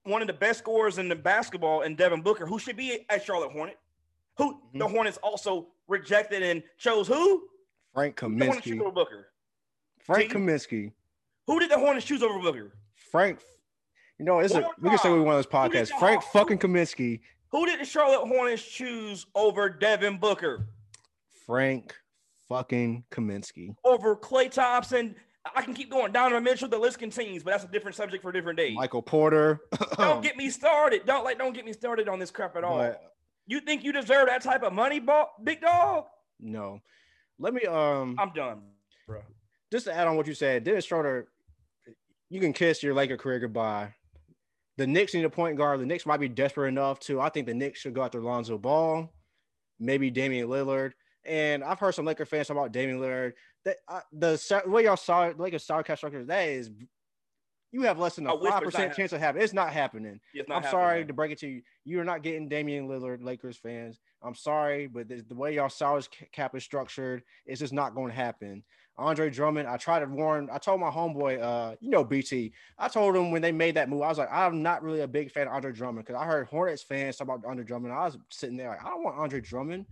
[0.04, 3.24] one of the best scorers in the basketball, and Devin Booker, who should be at
[3.24, 3.80] Charlotte Hornet,
[4.38, 4.78] who Mm-hmm.
[4.80, 7.48] the Hornets also rejected and chose who?
[7.94, 8.82] Frank The Hornets choose Kaminsky.
[8.82, 9.30] over Booker.
[10.00, 10.38] Frank See?
[10.38, 10.92] Kaminsky.
[11.48, 12.76] Who did the Hornets choose over Booker?
[13.14, 13.40] Frank.
[14.18, 15.90] You know, it's a, we can say we one of those Who did podcasts.
[15.90, 17.22] the Frank Hawks- fucking Kaminsky.
[17.52, 20.68] Who did the Charlotte Hornets choose over Devin Booker?
[21.46, 21.96] Frank
[22.50, 23.76] fucking Kaminsky.
[23.86, 25.16] Over Klay Thompson?
[25.56, 26.12] I can keep going.
[26.12, 26.68] Donovan Mitchell.
[26.70, 28.74] The list continues, but that's a different subject for a different day.
[28.74, 29.60] Michael Porter.
[29.98, 31.06] Don't get me started.
[31.06, 31.38] Don't like.
[31.38, 32.78] Don't get me started on this crap at all.
[32.80, 33.14] But
[33.46, 35.00] You think you deserve that type of money,
[35.44, 36.06] big dog?
[36.40, 36.80] no.
[37.40, 38.62] Let me um I'm done,
[39.08, 39.22] bro.
[39.72, 41.28] just to add on what you said, Dennis Schroeder,
[42.34, 43.94] you can kiss your Laker career goodbye.
[44.78, 45.80] The Knicks need a point guard.
[45.80, 47.22] The Knicks might be desperate enough to.
[47.22, 49.08] I think the Knicks should go after Lonzo Ball,
[49.80, 50.94] maybe Damian Lillard.
[51.26, 53.34] And I've heard some Laker fans talk about Damian Lillard.
[53.66, 56.72] That uh, the way y'all saw it, Lakers salary cap structure, that is,
[57.72, 59.44] you have less than a five percent chance of happening.
[59.44, 60.20] It's not happening.
[60.34, 61.62] It's not I'm happening, sorry to break it to you.
[61.86, 64.00] You are not getting Damian Lillard, Lakers fans.
[64.24, 67.94] I'm sorry, but the, the way y'all salary ca- cap is structured, it's just not
[67.94, 68.64] going to happen.
[68.98, 70.50] Andre Drummond, I tried to warn.
[70.52, 72.54] I told my homeboy, uh, you know, BT.
[72.78, 75.08] I told him when they made that move, I was like, I'm not really a
[75.08, 77.94] big fan of Andre Drummond because I heard Hornets fans talk about Andre Drummond.
[77.94, 79.86] I was sitting there like, I don't want Andre Drummond.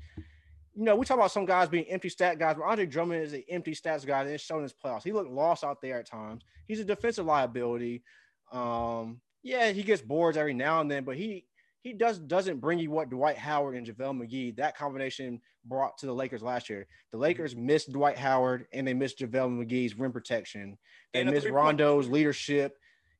[0.75, 3.33] You know, we talk about some guys being empty stat guys, but Andre Drummond is
[3.33, 5.03] an empty stats guy, it's shown in his playoffs.
[5.03, 6.43] He looked lost out there at times.
[6.67, 8.03] He's a defensive liability.
[8.51, 11.45] Um, yeah, he gets boards every now and then, but he
[11.81, 16.05] he does doesn't bring you what Dwight Howard and JaVale McGee that combination brought to
[16.05, 16.87] the Lakers last year.
[17.11, 20.77] The Lakers missed Dwight Howard and they missed JaVale McGee's rim protection.
[21.13, 22.77] They And missed Rondo's leadership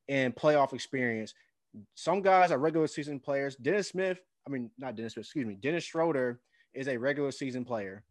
[0.08, 1.34] and playoff experience.
[1.96, 3.56] Some guys are regular season players.
[3.56, 6.40] Dennis Smith, I mean not Dennis Smith, excuse me, Dennis Schroeder
[6.74, 8.04] is a regular season player.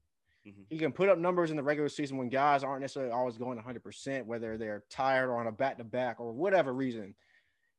[0.45, 0.65] Mhm.
[0.69, 3.59] He can put up numbers in the regular season when guys aren't necessarily always going
[3.59, 7.15] 100%, whether they're tired or on a back to back or whatever reason.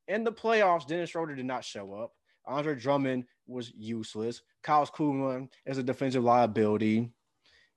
[0.07, 2.13] In the playoffs, Dennis Schroeder did not show up.
[2.45, 4.41] Andre Drummond was useless.
[4.63, 7.09] Kyle Kuzma is a defensive liability.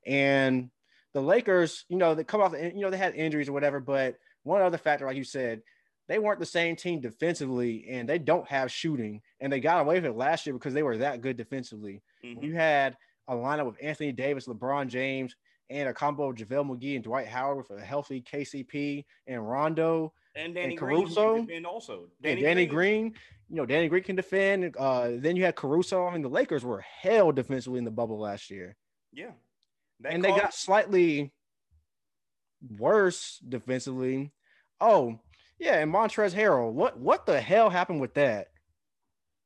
[0.06, 0.70] And
[1.12, 3.80] the Lakers, you know, they come off, the, you know, they had injuries or whatever.
[3.80, 5.62] But one other factor, like you said,
[6.08, 9.22] they weren't the same team defensively and they don't have shooting.
[9.40, 12.02] And they got away with it last year because they were that good defensively.
[12.22, 12.42] Mhm.
[12.42, 12.96] You had
[13.26, 15.34] a lineup with Anthony Davis, LeBron James,
[15.70, 20.12] and a combo of JaVale McGee and Dwight Howard with a healthy KCP and Rondo
[20.34, 21.36] And Danny and Caruso?
[21.36, 22.10] can defend also.
[22.20, 23.14] Danny, Danny Green.
[23.54, 24.74] You know, Danny Green can defend.
[24.76, 26.08] Uh, then you had Caruso.
[26.08, 28.74] I mean, the Lakers were hell defensively in the bubble last year.
[29.12, 29.30] Yeah.
[30.00, 31.30] That and they got slightly
[32.76, 34.32] worse defensively.
[34.80, 35.20] Oh,
[35.60, 36.72] yeah, and Montrezl Harrell.
[36.72, 38.48] What what the hell happened with that?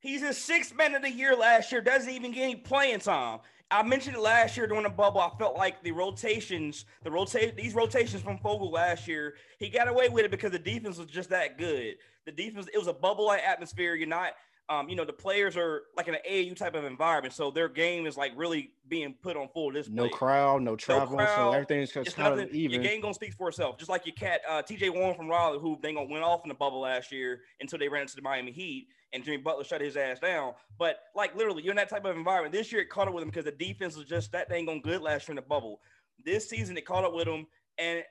[0.00, 1.82] He's a sixth man of the year last year.
[1.82, 3.40] Doesn't even get any playing time.
[3.70, 5.20] I mentioned it last year during the bubble.
[5.20, 9.88] I felt like the rotations, the rotate, these rotations from Vogel last year, he got
[9.88, 11.96] away with it because the defense was just that good.
[12.24, 13.94] The defense, it was a bubble-like atmosphere.
[13.94, 14.32] You're not
[14.70, 17.68] um, you know, the players are like in an AAU type of environment, so their
[17.68, 19.94] game is like really being put on full display.
[19.94, 22.50] No crowd, no travel, crowd, so everything's It's kind nothing.
[22.50, 22.74] of even.
[22.74, 23.78] Your game gonna speak for itself.
[23.78, 26.48] Just like your cat, uh, TJ Warren from Raleigh, who they gonna went off in
[26.48, 29.80] the bubble last year until they ran into the Miami Heat, and Jimmy Butler shut
[29.80, 30.52] his ass down.
[30.78, 32.52] But like literally, you're in that type of environment.
[32.52, 34.82] This year it caught up with him because the defense was just that dang on
[34.82, 35.80] good last year in the bubble.
[36.24, 37.46] This season it caught up with him,
[37.78, 38.02] and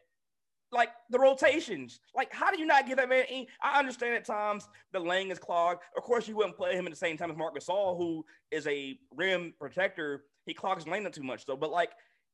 [0.72, 2.00] like the rotations.
[2.16, 3.26] Like, how do you not give that man?
[3.62, 5.82] I understand at times the lane is clogged.
[5.96, 8.68] Of course, you wouldn't play him at the same time as Marc Gasol, who is
[8.68, 10.26] a rim protector.
[10.46, 11.56] He clogs lane too much, though.
[11.56, 11.92] But like,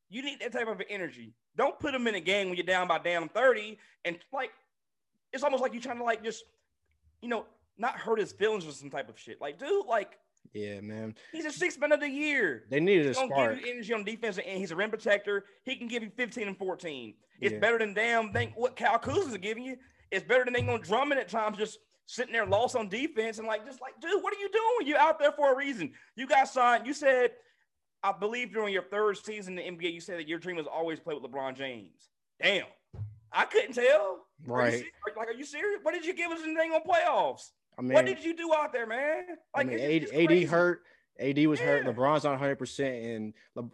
[0.10, 1.34] you need that type of energy.
[1.56, 3.78] Don't put him in a game when you're down by damn 30.
[4.06, 4.52] And like,
[5.32, 6.44] it's almost like you're trying to like just,
[7.22, 7.46] you know,
[7.78, 9.42] not hurt his feelings or some type of shit.
[9.42, 10.20] Like, dude, like
[10.54, 11.16] yeah, man.
[11.32, 12.64] he's a six man of the year.
[12.70, 13.56] They needed a He's gonna spark.
[13.58, 15.46] give you energy on defense, and he's a rim protector.
[15.64, 17.16] He can give you 15 and 14.
[17.42, 17.60] It's Yeah.
[17.60, 19.78] better than damn think what Cal Kuzma's giving you.
[20.12, 23.48] It's better than they going drumming at times, just sitting there lost on defense and
[23.48, 24.88] like just like, dude, what are you doing?
[24.88, 25.94] You're out there for a reason.
[26.16, 26.86] You got signed.
[26.86, 27.32] You said,
[28.04, 30.68] I believe during your third season in the NBA, you said that your dream was
[30.68, 32.10] always play with LeBron James.
[32.42, 32.66] Damn,
[33.32, 33.86] I couldn't tell.
[33.86, 34.84] Are you Right.
[35.16, 35.80] like, are you serious?
[35.84, 37.52] What did you give us in the dang on playoffs?
[37.78, 39.24] I mean, what did you do out there, man?
[39.54, 40.82] I mean, AD, AD hurt.
[41.20, 41.86] AD was hurt.
[41.86, 43.70] LeBron's not 100, percent and Le,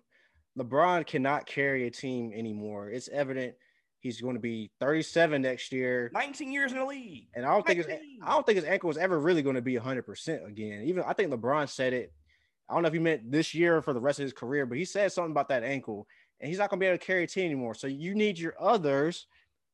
[0.58, 2.90] LeBron cannot carry a team anymore.
[2.90, 3.56] It's evident
[4.02, 7.28] he's going to be 37 next year, 19 years in the league.
[7.36, 7.88] and I don't think his
[8.24, 10.84] I don't think his ankle is ever really going to be 100 percent again.
[10.86, 12.14] Even I think LeBron said it.
[12.70, 14.66] I don't know if he meant this year or for the rest of his career,
[14.66, 16.08] but he said something about that ankle,
[16.40, 17.74] and he's not going to be able to carry a team anymore.
[17.74, 19.26] So you need your others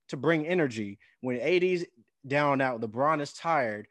[0.10, 1.00] to bring energy.
[1.22, 1.84] When AD's
[2.26, 3.88] down and out, LeBron is tired.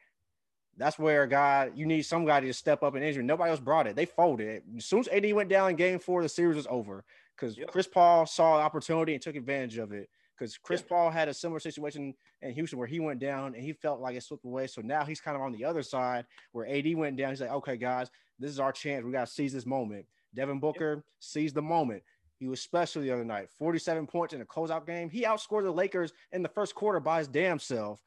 [0.77, 3.23] That's where a guy you need some guy to step up and injure.
[3.23, 3.95] Nobody else brought it.
[3.97, 4.63] They folded.
[4.77, 7.05] As soon as AD went down in game four, the series was over
[7.37, 7.69] because Yep.
[7.69, 10.09] Chris Paul saw the opportunity and took advantage of it.
[10.37, 10.89] Because Chris Yeah.
[10.89, 14.17] Paul had a similar situation in Houston where he went down and he felt like
[14.17, 14.67] it slipped away.
[14.67, 17.31] So now he's kind of on the other side where AD went down.
[17.31, 18.11] He's like, okay, guys,
[18.41, 19.05] this is our chance.
[19.05, 20.07] We got to seize this moment.
[20.35, 22.03] Devin Booker seized the moment.
[22.41, 23.49] He was special the other night.
[23.49, 25.09] 47 points in a closeout game.
[25.09, 28.01] He outscored the Lakers in the first quarter by his damn self.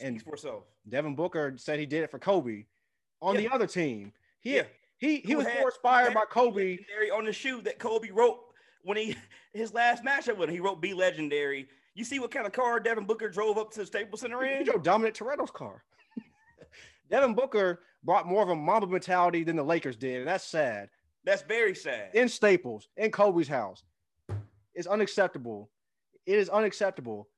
[0.00, 0.64] And for itself.
[0.88, 2.64] Devin Booker said he did it for Kobe
[3.22, 3.40] on Yeah.
[3.42, 4.12] the other team.
[4.40, 4.64] He Yeah.
[4.98, 6.78] he he Who was had- more inspired by Kobe.
[7.12, 8.40] On the shoe that Kobe wrote
[8.82, 9.16] when he
[9.54, 10.54] his last matchup with him.
[10.54, 13.80] He wrote "Be Legendary." You see what kind of car Devin Booker drove up to
[13.80, 14.64] the Staples Center He in?
[14.64, 15.84] drove Dominic Toretto's car.
[17.10, 20.90] Devin Booker brought more of a Mamba mentality than the Lakers did, and that's sad.
[21.22, 22.14] That's very sad.
[22.14, 23.84] In Staples, in Kobe's house,
[24.74, 25.70] it's unacceptable.
[26.26, 27.28] It is unacceptable.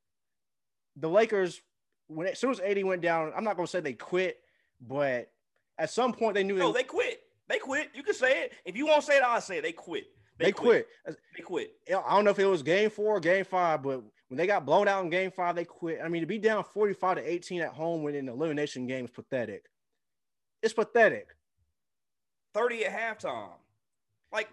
[0.96, 1.60] The Lakers,
[2.08, 4.38] when as soon as AD went down, I'm not gonna say they quit,
[4.80, 5.30] but
[5.78, 7.20] at some point they knew no, they, they quit.
[7.48, 7.90] They quit.
[7.94, 8.52] You can say it.
[8.64, 9.62] If you won't say it, I'll say it.
[9.62, 10.06] They quit.
[10.38, 10.88] they quit.
[11.36, 11.72] They quit.
[11.88, 14.66] I don't know if it was game four or game five, but when they got
[14.66, 16.00] blown out in game five, they quit.
[16.04, 19.04] I mean, to be down 45 to 18 at home when in the elimination game
[19.04, 19.64] is pathetic.
[20.62, 21.28] It's pathetic.
[22.54, 23.50] 30 at halftime.
[24.32, 24.48] Like,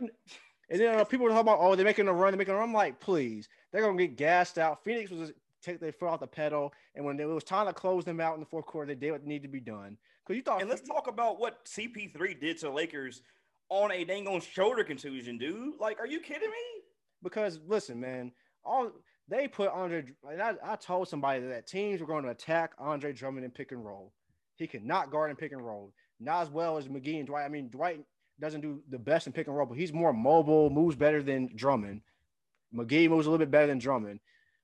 [0.70, 2.70] And then uh, people talking about, oh, they're making a run, they're making a run.
[2.70, 4.84] I'm like, please, they're gonna get gassed out.
[4.84, 5.32] Phoenix was
[5.64, 8.36] take their foot off the pedal, and when it was time to close them out
[8.36, 9.98] in the fourth quarter, they did what needed to be done.
[10.26, 13.22] Because you thought, and let's talk about what CP3 did to the Lakers
[13.70, 15.74] on a dang on shoulder contusion, dude.
[15.80, 16.84] Like, are you kidding me?
[17.24, 18.32] because listen, man,
[18.64, 18.92] all
[19.28, 20.04] they put Andre.
[20.30, 23.72] And I, I told somebody that teams were going to attack Andre Drummond in pick
[23.72, 24.12] and roll.
[24.56, 27.46] He cannot guard in pick and roll, not as well as McGee and Dwight.
[27.46, 28.02] I mean, Dwight
[28.40, 31.50] doesn't do the best in pick and roll, but he's more mobile, moves better than
[31.56, 32.02] Drummond.
[32.76, 34.20] McGee moves a little bit better than Drummond.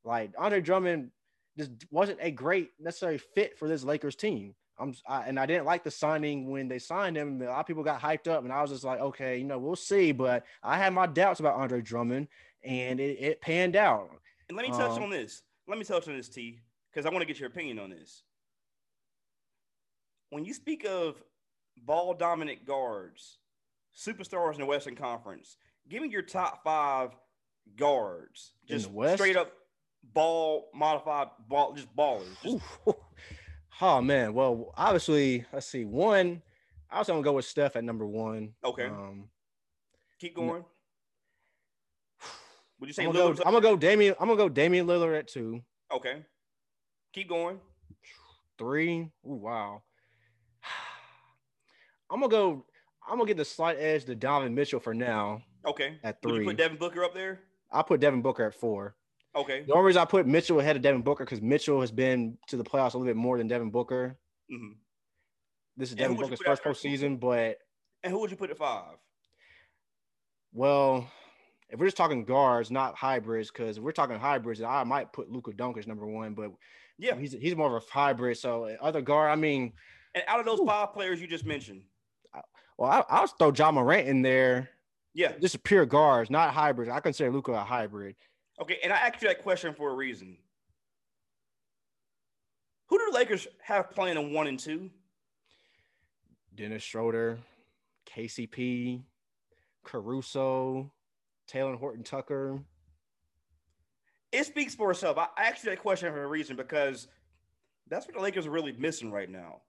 [0.09, 1.11] Like Andre Drummond
[1.55, 4.55] just wasn't a great necessary fit for this Lakers team.
[4.79, 7.39] I'm I, and I didn't like the signing when they signed him.
[7.43, 9.59] A lot of people got hyped up, and I was just like, okay, you know,
[9.59, 10.11] we'll see.
[10.11, 12.27] But I had my doubts about Andre Drummond,
[12.63, 14.09] and it, it panned out.
[14.47, 15.43] And let me touch Um, on this.
[15.67, 16.59] Let me touch on this, T,
[16.91, 18.23] because I want to get your opinion on this.
[20.31, 21.21] When you speak of
[21.85, 23.37] ball dominant guards,
[23.95, 27.11] superstars in the Western Conference, give me your top five
[27.75, 28.53] guards.
[28.67, 29.15] In Just the West?
[29.15, 29.51] straight up
[30.03, 32.25] ball modified ball, just ballers.
[32.43, 32.63] Just,
[33.81, 35.85] Oh man, well, obviously, let's see.
[35.85, 36.41] One,
[36.89, 38.53] I was gonna go with Steph at number one.
[38.63, 39.29] okay, Um,
[40.19, 40.63] keep going.
[42.79, 44.15] Would you say I'm, gonna go, I'm gonna go Damian.
[44.19, 45.61] I'm gonna go Damian Lillard at two.
[45.91, 46.23] Okay,
[47.13, 47.59] keep going.
[48.57, 49.11] Three.
[49.25, 49.81] Ooh, wow.
[52.09, 52.65] I'm gonna go.
[53.05, 56.45] I'm gonna get the slight edge to Donovan Mitchell for now Okay, at would you
[56.45, 57.41] put Devin Booker up there?
[57.71, 58.95] I'll put Devin Booker at four.
[59.35, 62.37] Okay, The only reason I put Mitchell ahead of Devin Booker because Mitchell has been
[62.47, 64.17] to the playoffs a little bit more than Devin Booker.
[64.49, 64.71] hmm
[65.77, 67.57] This is And Devin who would you Booker's first postseason, but
[68.03, 68.95] and who would you put at five?
[70.51, 71.09] well,
[71.69, 75.29] if we're just talking guards, not hybrids, because if we're talking hybrids, I might put
[75.29, 76.51] Luka Doncic number one, but
[76.97, 77.15] Yeah.
[77.15, 78.37] he's he's more of a hybrid.
[78.37, 79.73] So other guard, I mean,
[80.15, 80.65] And out of those Ooh.
[80.65, 81.83] five players you just mentioned,
[82.77, 84.69] well, I, I'll throw Ja Morant in there.
[85.13, 85.37] yeah.
[85.37, 86.89] Just pure guards, not hybrids.
[86.89, 88.15] I consider Luka a hybrid.
[88.61, 90.37] Okay, and I asked you that question for a reason.
[92.87, 94.89] Who do the Lakers have playing in one and two?
[96.55, 97.39] Dennis Schroeder,
[98.13, 99.01] KCP,
[99.83, 100.91] Caruso,
[101.49, 102.59] Talen Horton Tucker.
[104.31, 105.17] It speaks for itself.
[105.17, 107.07] I asked you that question for a reason because
[107.87, 109.61] that's what the Lakers are really missing right now.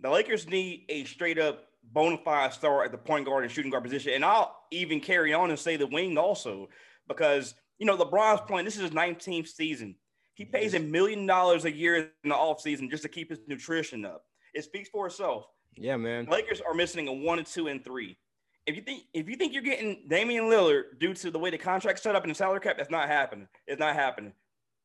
[0.00, 3.70] The Lakers need a straight up bona fide star at the point guard and shooting
[3.70, 4.12] guard position.
[4.12, 6.68] And I'll even carry on and say the wing also
[7.08, 9.96] because, you know, LeBron's playing, this is his 19th season.
[10.34, 14.04] He pays a million dollars a year in the offseason just to keep his nutrition
[14.04, 14.24] up.
[14.52, 15.46] It speaks for itself.
[15.76, 16.26] Yeah, man.
[16.26, 18.16] Lakers are missing a one and two and three.
[18.66, 21.58] If you think if you think you're getting Damian Lillard due to the way the
[21.58, 23.48] contract's set up in the salary cap, that's not happening.
[23.66, 24.32] It's not happening.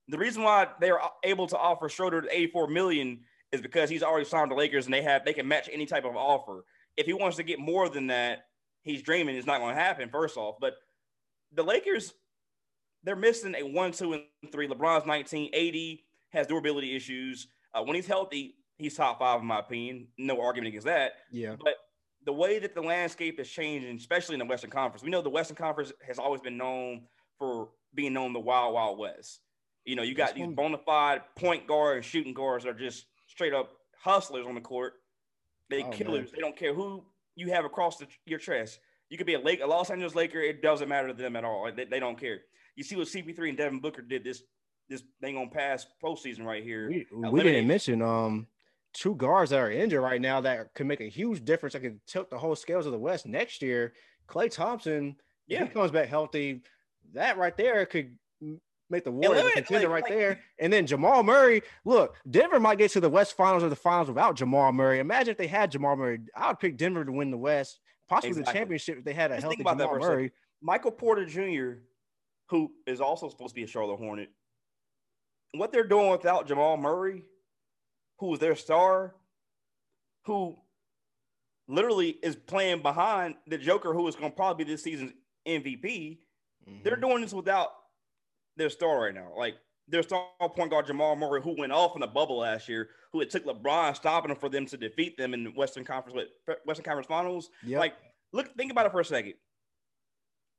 [0.07, 3.19] The reason why they are able to offer Schroeder 84 million
[3.51, 6.05] is because he's already signed the Lakers and they have they can match any type
[6.05, 6.65] of offer.
[6.97, 8.45] If he wants to get more than that,
[8.83, 9.35] he's dreaming.
[9.35, 10.09] It's not going to happen.
[10.09, 10.75] First off, but
[11.53, 12.13] the Lakers
[13.03, 14.67] they're missing a one, two, and three.
[14.67, 17.47] LeBron's 19, 80 has durability issues.
[17.73, 20.07] Uh, when he's healthy, he's top five in my opinion.
[20.17, 21.13] No argument against that.
[21.31, 21.55] Yeah.
[21.63, 21.75] But
[22.25, 25.29] the way that the landscape is changing, especially in the Western Conference, we know the
[25.29, 27.03] Western Conference has always been known
[27.37, 29.39] for being known the Wild Wild West.
[29.85, 32.79] You know, you got This these bona fide point guard and shooting guards that are
[32.79, 34.93] just straight up hustlers on the court.
[35.69, 36.25] They Oh, killers.
[36.25, 36.31] man.
[36.35, 37.03] They don't care who
[37.35, 38.79] you have across the, your chest.
[39.09, 40.39] You could be a Lake, a Los Angeles Laker.
[40.39, 41.69] It doesn't matter to them at all.
[41.75, 42.39] They, they don't care.
[42.75, 44.43] You see what CP3 and Devin Booker did this
[44.87, 46.87] this thing on past postseason right here.
[46.89, 48.47] We, we didn't mention um
[48.93, 51.73] two guards that are injured right now that could make a huge difference.
[51.73, 53.93] That could tilt the whole scales of the West next year.
[54.27, 55.15] Klay Thompson,
[55.47, 55.63] if Yeah.
[55.65, 56.61] he comes back healthy,
[57.13, 58.17] that right there could
[58.89, 60.39] make the Warriors a contender like- right like- there.
[60.57, 64.07] And then Jamal Murray, look, Denver might get to the West Finals or the Finals
[64.07, 64.97] without Jamal Murray.
[64.99, 66.19] Imagine if they had Jamal Murray.
[66.35, 69.35] I would pick Denver to win the West, possibly the championship if they had a
[69.35, 70.09] Just healthy think about that Jamal for.
[70.15, 70.31] Murray.
[70.61, 71.81] Michael Porter Jr.,
[72.49, 74.29] who is also supposed to be a Charlotte Hornet,
[75.53, 77.23] what they're doing without Jamal Murray,
[78.17, 79.15] who is their star,
[80.25, 80.57] who
[81.67, 85.13] literally is playing behind the Joker, who is going to probably be this season's
[85.45, 86.19] MVP.
[86.83, 87.01] They're Mhm.
[87.01, 87.71] doing this without
[88.57, 89.33] their star right now.
[89.37, 89.55] Like
[89.89, 90.25] their star
[90.55, 93.45] point guard Jamal Murray, who went off in the bubble last year, who it took
[93.45, 96.29] LeBron stopping him for them to defeat them in the Western Conference
[96.65, 97.49] Western Conference Finals.
[97.65, 97.79] Yep.
[97.79, 97.93] Like,
[98.31, 99.33] look, think about it for a second.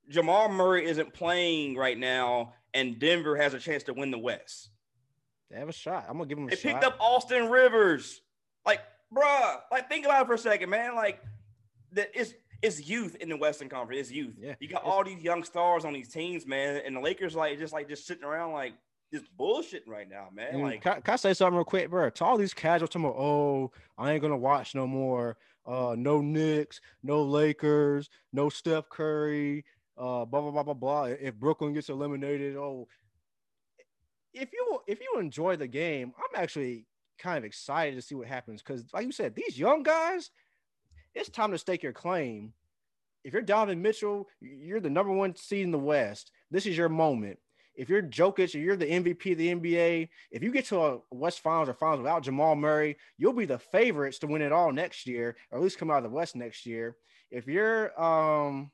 [0.09, 4.71] Jamal Murray isn't playing right now, and Denver has a chance to win the West.
[5.51, 6.07] they have a shot.
[6.09, 6.73] I'm gonna give them a They shot.
[6.73, 8.21] picked up Austin Rivers.
[8.67, 8.81] Like,
[9.15, 10.95] bruh, like think about it for a second, man.
[10.97, 11.21] Like,
[11.93, 14.01] that it's it's youth in the Western Conference.
[14.03, 14.35] It's youth.
[14.39, 17.59] Yeah, You got all these young stars on these teams, man, and the Lakers like
[17.59, 18.75] just like just sitting around like
[19.13, 20.55] just bullshitting right now, man.
[20.55, 22.11] And Like, can, can I say something real quick, bro?
[22.11, 25.37] To all these casuals talking about, oh, I ain't gonna watch no more.
[25.67, 29.65] Uh, no Knicks, no Lakers, no Steph Curry.
[29.97, 31.05] Uh, blah blah blah blah blah.
[31.05, 32.89] If Brooklyn gets eliminated, oh,
[34.33, 36.87] if you if you enjoy the game, I'm actually
[37.19, 40.31] kind of excited to see what happens because, like you said, these young guys,
[41.15, 42.53] it's time to stake your claim.
[43.23, 46.31] If you're Donovan Mitchell, you're the number one seed in the West.
[46.51, 47.39] This is your moment.
[47.75, 50.99] If you're Jokic or you're the MVP of the NBA, if you get to a
[51.11, 54.73] West Finals or Finals without Jamal Murray, you'll be the favorites to win it all
[54.73, 56.97] next year, or at least come out of the West next year.
[57.31, 58.71] If you're um,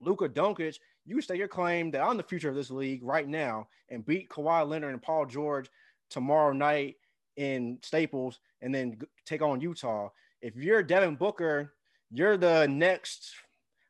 [0.00, 3.68] Luka Doncic, you stake your claim that I'm the future of this league right now
[3.88, 5.70] and beat Kawhi Leonard and Paul George
[6.10, 6.96] tomorrow night
[7.36, 10.08] in Staples, and then take on Utah.
[10.42, 11.72] If you're Devin Booker,
[12.10, 13.32] you're the next.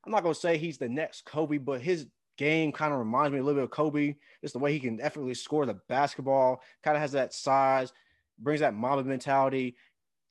[0.05, 2.07] I'm not gonna say he's the next Kobe, but his
[2.38, 4.14] game kind of reminds me a little bit of Kobe.
[4.40, 7.92] Just the way he can effortlessly score the basketball, kind of has that size,
[8.38, 9.77] brings that Mamba mentality.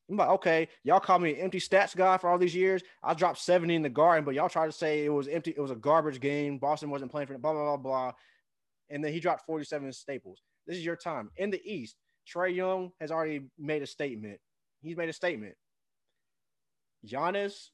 [0.10, 2.82] I'm like, okay, y'all call me an empty stats guy for all these years.
[3.04, 5.60] I dropped 70 in the garden, but y'all try to say it was empty, it
[5.60, 6.58] was a garbage game.
[6.58, 8.12] Boston wasn't playing for it, blah, blah, blah, blah.
[8.90, 10.42] And then he dropped 47 in Staples.
[10.66, 11.30] This is your time.
[11.36, 14.40] In the East, Trae Young has already made a statement.
[14.82, 15.56] He's made a statement.
[17.06, 17.70] Giannis,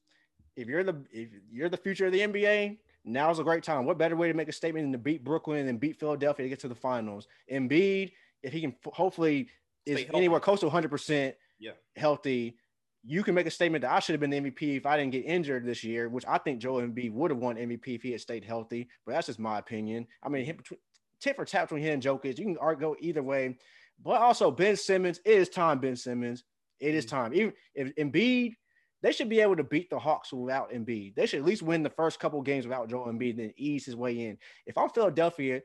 [0.56, 3.86] if you're the if you're the future of the NBA, now's a great time.
[3.86, 6.50] What better way to make a statement than to beat Brooklyn and beat Philadelphia to
[6.50, 7.28] get to the finals?
[7.52, 8.12] Embiid,
[8.42, 9.50] if he can hopefully
[9.86, 11.72] is anywhere close to 100 percent Yeah.
[11.96, 12.58] healthy,
[13.06, 15.12] you can make a statement that I should have been the MVP if I didn't
[15.12, 18.12] get injured this year, which I think Joel Embiid would have won MVP if he
[18.12, 18.88] had stayed healthy.
[19.06, 20.08] But that's just my opinion.
[20.22, 20.80] I mean, him, between,
[21.20, 23.58] tit for tat between him and Jokic, you can go either way.
[24.01, 25.80] But also Ben Simmons, it is time.
[25.80, 26.43] Ben Simmons,
[26.80, 27.10] it is Mhm.
[27.10, 27.34] time.
[27.34, 28.56] Even if Embiid
[29.04, 31.14] they should be able to beat the Hawks without Embiid.
[31.14, 33.86] They should at least win the first couple games without Joel Embiid, and then ease
[33.86, 34.38] his way in.
[34.66, 35.62] If I'm Philadelphia,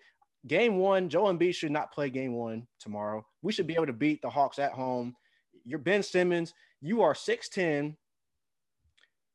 [0.46, 3.24] game one, Joel Embiid should not play game one tomorrow.
[3.40, 5.14] We should be able to beat the Hawks at home.
[5.64, 6.52] You're Ben Simmons.
[6.80, 7.94] You are 6'10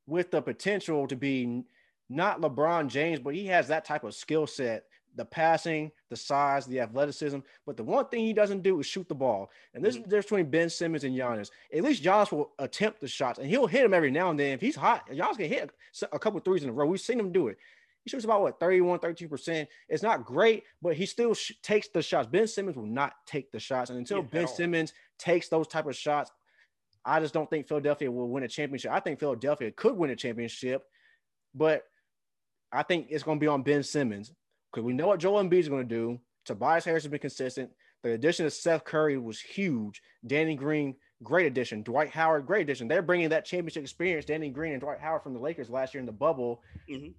[0.05, 1.63] with the potential to be
[2.09, 4.83] not LeBron James, but he has that type of skill set
[5.15, 7.39] the passing, the size, the athleticism.
[7.65, 9.49] But the one thing he doesn't do is shoot the ball.
[9.73, 10.03] And this mm-hmm.
[10.03, 11.51] is the difference between Ben Simmons and Giannis.
[11.73, 14.53] At least Giannis will attempt the shots and he'll hit them every now and then.
[14.53, 15.71] If he's hot, Giannis can hit
[16.11, 16.85] a couple threes in a row.
[16.85, 17.57] We've seen him do it.
[18.03, 19.67] He shoots about what 31, 32%.
[19.87, 22.27] It's not great, but he still sh- takes the shots.
[22.27, 23.89] Ben Simmons will not take the shots.
[23.89, 26.29] And until yeah, Ben Simmons takes those type of shots,
[27.05, 28.91] I just don't think Philadelphia will win a championship.
[28.91, 30.83] I think Philadelphia could win a championship,
[31.55, 31.85] but
[32.73, 34.33] I think it's going to be on Ben Simmons
[34.73, 36.19] because we know what Joel Embiid is going to do.
[36.45, 37.69] Tobias Harris has been consistent.
[38.01, 40.01] The addition of Seth Curry was huge.
[40.25, 41.83] Danny Green, great addition.
[41.83, 42.87] Dwight Howard, great addition.
[42.87, 45.99] They're bringing that championship experience, Danny Green and Dwight Howard from the Lakers last year
[45.99, 47.11] in the bubble mm-hmm.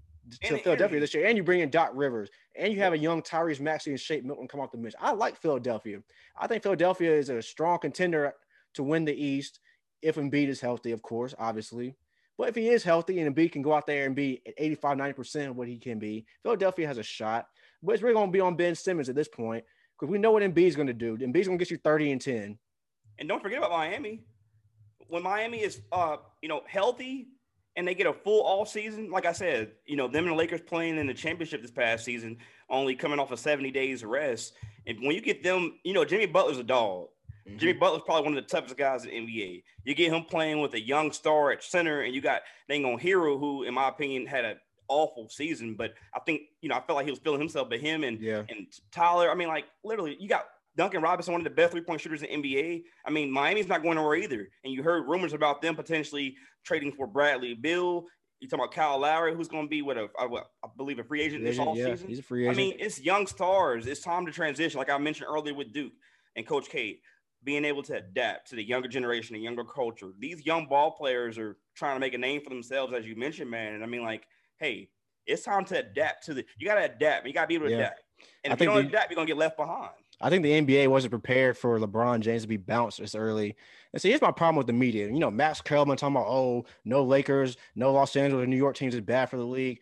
[0.43, 1.27] to and, Philadelphia and, this year.
[1.27, 4.25] And you bring in Doc Rivers, and you have a young Tyrese Maxey and Shake
[4.25, 4.95] Milton come off the bench.
[5.01, 6.03] I like Philadelphia.
[6.39, 8.35] I think Philadelphia is a strong contender
[8.75, 9.61] to win the East
[10.03, 11.95] if Embiid is healthy, of course, obviously.
[12.37, 14.99] But if he is healthy and Embiid can go out there and be at 85,
[14.99, 17.47] 90% of what he can be, Philadelphia has a shot.
[17.83, 19.65] But it's really going to be on Ben Simmons at this point
[19.99, 21.17] because we know what Embiid's going to do.
[21.17, 22.59] Embiid's going to get you 30 and 10.
[23.19, 24.25] And don't forget about Miami.
[25.09, 27.29] When Miami is, uh, you know, healthy
[27.77, 30.37] and they get a full all season, like I said, you know, them and the
[30.37, 34.55] Lakers playing in the championship this past season, only coming off of 70 days rest.
[34.87, 37.09] And when you get them, you know, Jimmy Butler's a dog.
[37.47, 37.59] Mm-hmm.
[37.59, 39.63] Jimmy Butler's probably one of the toughest guys in the NBA.
[39.85, 42.99] You get him playing with a young star at center, and you got dang on
[42.99, 44.57] Herro, who, in my opinion, had an
[44.89, 45.75] awful season.
[45.75, 47.69] But I think you know I felt like he was feeling himself.
[47.69, 48.43] But him and yeah.
[48.49, 51.83] and Tyler, I mean, like literally, you got Duncan Robinson, one of the best three
[51.83, 52.83] point shooters in NBA.
[53.05, 54.49] I mean, Miami's not going nowhere either.
[54.65, 58.07] And you heard rumors about them potentially trading for Bradley Beal.
[58.41, 60.29] You talking about Kyle Lowry, who's going to be what a, I
[60.77, 62.57] believe a free agent this all yeah, He's a free agent.
[62.57, 63.87] I mean, it's young stars.
[63.87, 65.93] It's time to transition, like I mentioned earlier with Duke
[66.37, 67.01] and Coach K
[67.45, 70.11] being able to adapt to the younger generation, the younger culture.
[70.19, 73.51] These young ball players are trying to make a name for themselves, as you mentioned,
[73.51, 73.75] man.
[73.75, 74.27] And I mean, like,
[74.59, 74.89] hey,
[75.27, 76.45] it's time to adapt to the.
[76.59, 77.27] You got to adapt.
[77.27, 77.79] You got to be able to yeah.
[77.79, 78.03] adapt.
[78.45, 79.91] And I if you don't the, adapt, you're gonna get left behind.
[80.21, 83.57] I think the NBA wasn't prepared for LeBron James to be bounced this early.
[83.93, 85.07] And see, here's my problem with the media.
[85.07, 88.95] You know, Max Kellerman talking about, oh, no Lakers, no Los Angeles, New York teams
[88.95, 89.81] is bad for the league.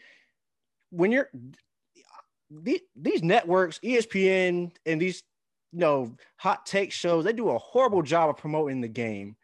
[0.91, 1.31] When you're
[2.51, 5.23] these networks, ESPN, and these
[5.73, 9.37] you know, hot take shows, they do a horrible job of promoting the game.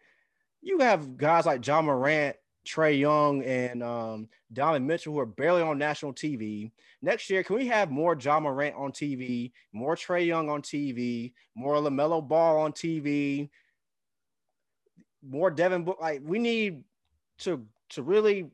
[0.60, 5.62] You have guys like Ja Morant, Trae Young, and um, Donovan Mitchell who are barely
[5.62, 6.70] on national TV.
[7.00, 11.32] Next year, can we have more Ja Morant on TV, more Trae Young on TV,
[11.54, 13.48] more LaMelo Ball on TV,
[15.22, 15.98] more Devin Book?
[16.00, 16.84] Like, we need
[17.38, 18.50] to to really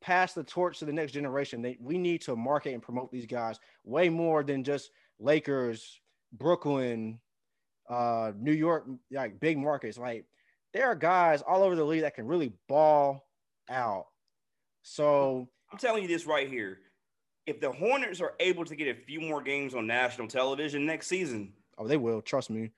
[0.00, 1.62] pass the torch to the next generation.
[1.62, 4.90] They, we need to market and promote these guys way more than just
[5.20, 6.00] Lakers,
[6.38, 7.20] Brooklyn,
[7.88, 9.98] uh, New York, like big markets.
[9.98, 10.24] Like
[10.72, 13.26] there are guys all over the league that can really ball
[13.70, 14.06] out.
[14.82, 16.78] So I'm telling you this right here.
[17.46, 21.08] If the Hornets are able to get a few more games on national television next
[21.08, 22.22] season, oh, they will.
[22.22, 22.70] Trust me,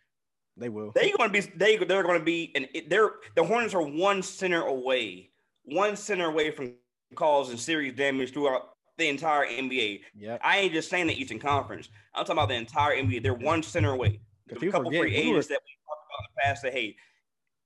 [0.57, 0.93] they will.
[0.95, 1.53] They're going to be.
[1.57, 5.31] They they're going to be, and they're the Hornets are one center away,
[5.65, 6.75] one center away from
[7.15, 10.01] causing serious damage throughout the entire NBA.
[10.15, 11.89] Yeah, I ain't just saying the Eastern Conference.
[12.15, 13.23] I'm talking about the entire NBA.
[13.23, 14.21] They're one center away.
[14.51, 16.97] a couple free agents that we talked about in the past that hey,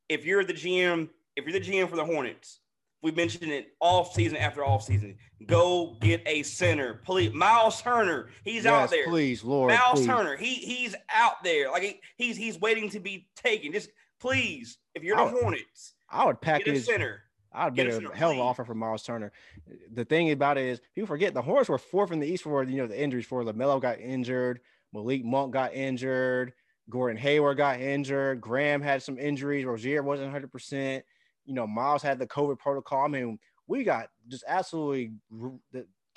[0.08, 2.60] if you're the GM, if you're the GM for the Hornets,
[3.02, 5.16] we mentioned it off season after off season.
[5.46, 7.32] Go get a center, please.
[7.32, 9.06] Miles Turner, he's yes, out there.
[9.06, 9.72] Please, Lord.
[9.72, 10.06] Miles please.
[10.06, 11.70] Turner, he he's out there.
[11.70, 13.72] Like he, he's he's waiting to be taken.
[13.72, 17.22] Just please, if you're the Hornets, I would pack his center.
[17.52, 19.32] I'd get a hell of an offer for Miles Turner.
[19.92, 22.62] The thing about it is, people forget the Hornets were fourth in the East for
[22.62, 23.26] you know the injuries.
[23.26, 24.60] For LaMelo got injured,
[24.92, 26.52] Malik Monk got injured,
[26.88, 30.52] Gordon Hayward got injured, Graham had some injuries, Rozier wasn't 100.
[30.52, 31.04] percent
[31.44, 33.04] You know, Miles had the COVID protocol.
[33.04, 35.12] I mean, we got just absolutely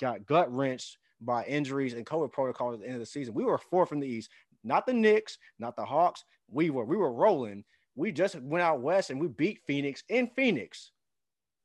[0.00, 3.34] got gut wrenched by injuries and COVID protocol at the end of the season.
[3.34, 4.30] We were fourth in the East,
[4.62, 6.24] not the Knicks, not the Hawks.
[6.48, 7.64] We were we were rolling.
[7.96, 10.90] We just went out west and we beat Phoenix in Phoenix.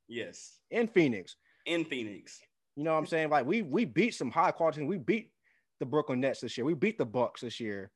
[0.09, 0.57] Yes.
[0.71, 1.35] In Phoenix.
[1.65, 2.41] In Phoenix.
[2.75, 3.29] You know what I'm saying?
[3.29, 4.83] Like we we beat some high quality.
[4.83, 5.31] We beat
[5.79, 6.65] the Brooklyn Nets this year.
[6.65, 7.91] We beat the Bucks this year.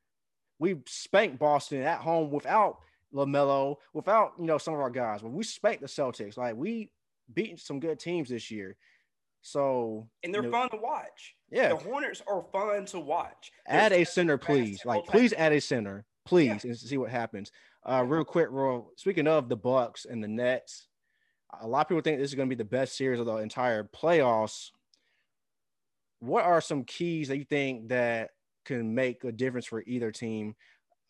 [0.58, 2.78] We spanked Boston at home without
[3.12, 5.22] LaMelo, without you know some of our guys.
[5.22, 6.36] But we spanked the Celtics.
[6.36, 6.90] Like we
[7.32, 8.76] beat some good teams this year.
[9.42, 11.34] So and they're you know, fun to watch.
[11.50, 13.52] Yeah, the Hornets are fun to watch.
[13.66, 14.84] Add a center, please.
[14.84, 16.70] Like, please add a center, please, yeah.
[16.70, 17.52] and see what happens.
[17.88, 18.80] Uh, real quick, Roy.
[18.96, 20.88] Speaking of the Bucks and the Nets,
[21.60, 23.36] a lot of people think this is going to be the best series of the
[23.36, 24.70] entire playoffs.
[26.20, 28.30] What are some keys that you think that
[28.64, 30.54] can make a difference for either team?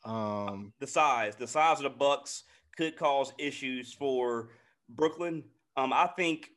[0.05, 2.45] Um, the size, the size of the Bucks
[2.77, 4.51] could cause issues for
[4.89, 5.45] Brooklyn.
[5.77, 6.51] Um, I think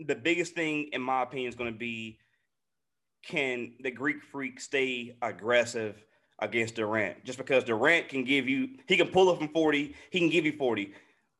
[0.00, 2.18] the biggest thing, in my opinion, is going to be
[3.24, 6.04] can the Greek Freak stay aggressive
[6.40, 7.24] against Durant?
[7.24, 10.44] Just because Durant can give you, he can pull up from 40, he can give
[10.44, 10.92] you 40.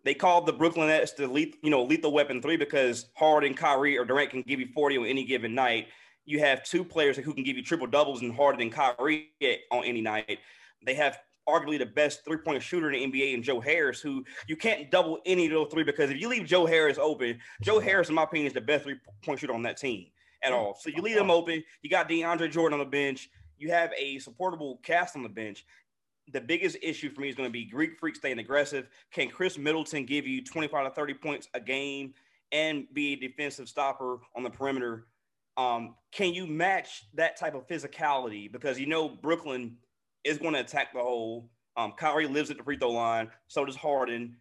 [0.04, 3.56] They called the Brooklyn Nets the lethal, you know, lethal weapon three because Harden, and
[3.56, 5.88] Kyrie, or Durant can give you 40 on any given night.
[6.24, 9.30] You have two players who can give you triple doubles and Harden and Kyrie
[9.70, 10.38] on any night.
[10.84, 14.24] They have arguably the best three point shooter in the NBA and Joe Harris, who
[14.46, 17.80] you can't double any of those three because if you leave Joe Harris open, Joe
[17.80, 20.06] Harris, in my opinion, is the best three point shooter on that team
[20.42, 20.76] at all.
[20.80, 21.62] So you leave him open.
[21.82, 23.30] You got DeAndre Jordan on the bench.
[23.58, 25.64] You have a supportable cast on the bench.
[26.32, 28.88] The biggest issue for me is going to be Greek Freak staying aggressive.
[29.12, 32.14] Can Khris Middleton give you 25 to 30 points a game
[32.52, 35.06] and be a defensive stopper on the perimeter?
[35.56, 38.50] Um, can you match that type of physicality?
[38.50, 39.76] Because you know Brooklyn
[40.24, 41.50] is going to attack the hole.
[41.76, 43.30] Um, Kyrie lives at the free throw line.
[43.48, 44.36] So does Harden.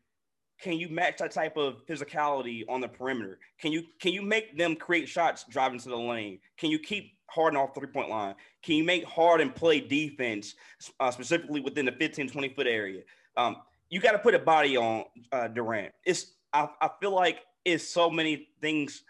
[0.62, 3.39] Can you match that type of physicality on the perimeter?
[3.59, 6.39] Can you can you make them create shots driving to the lane?
[6.57, 8.36] Can you keep Harden off three point line?
[8.62, 10.55] Can you make Harden play defense
[10.99, 13.01] uh, specifically within the 15 20 foot area?
[13.38, 13.57] Um,
[13.89, 15.93] you got to put a body on uh, Durant.
[16.05, 19.03] It's I, I feel like it's so many things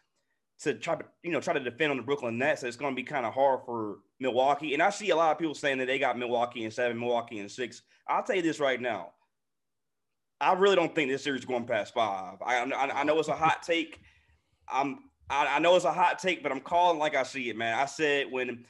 [0.62, 2.62] to try to you know try to defend on the Brooklyn Nets.
[2.62, 4.74] That it's going to be kind of hard for Milwaukee.
[4.74, 7.40] And I see a lot of people saying that they got Milwaukee in seven, Milwaukee
[7.40, 7.82] in six.
[8.08, 9.12] I'll tell you this right now.
[10.42, 12.38] I really don't think this series is going past five.
[12.42, 14.02] I, I, I know it's a hot take.
[14.68, 17.56] I'm I, I, know it's a hot take, but I'm calling like I see it,
[17.56, 17.78] man.
[17.78, 18.66] I said when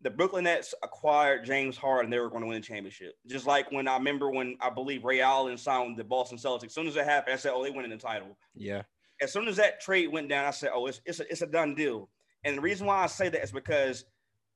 [0.00, 3.14] the Brooklyn Nets acquired James Harden, they were going to win a championship.
[3.26, 6.66] Just like when I remember when I believe Ray Allen signed the Boston Celtics.
[6.66, 8.82] As soon as it happened, I said, "Oh, they winning the title." Yeah.
[9.20, 11.46] As soon as that trade went down, I said, "Oh, it's it's a, it's a
[11.46, 12.08] done deal."
[12.44, 14.04] And the reason why I say that is because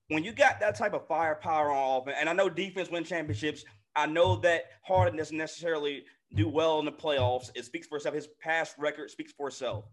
[0.09, 3.65] when you got that type of firepower on offense, and I know defense win championships.
[3.97, 6.05] I know that Harden doesn't necessarily
[6.35, 7.51] do well in the playoffs.
[7.55, 8.15] It speaks for itself.
[8.15, 9.85] His past record speaks for itself.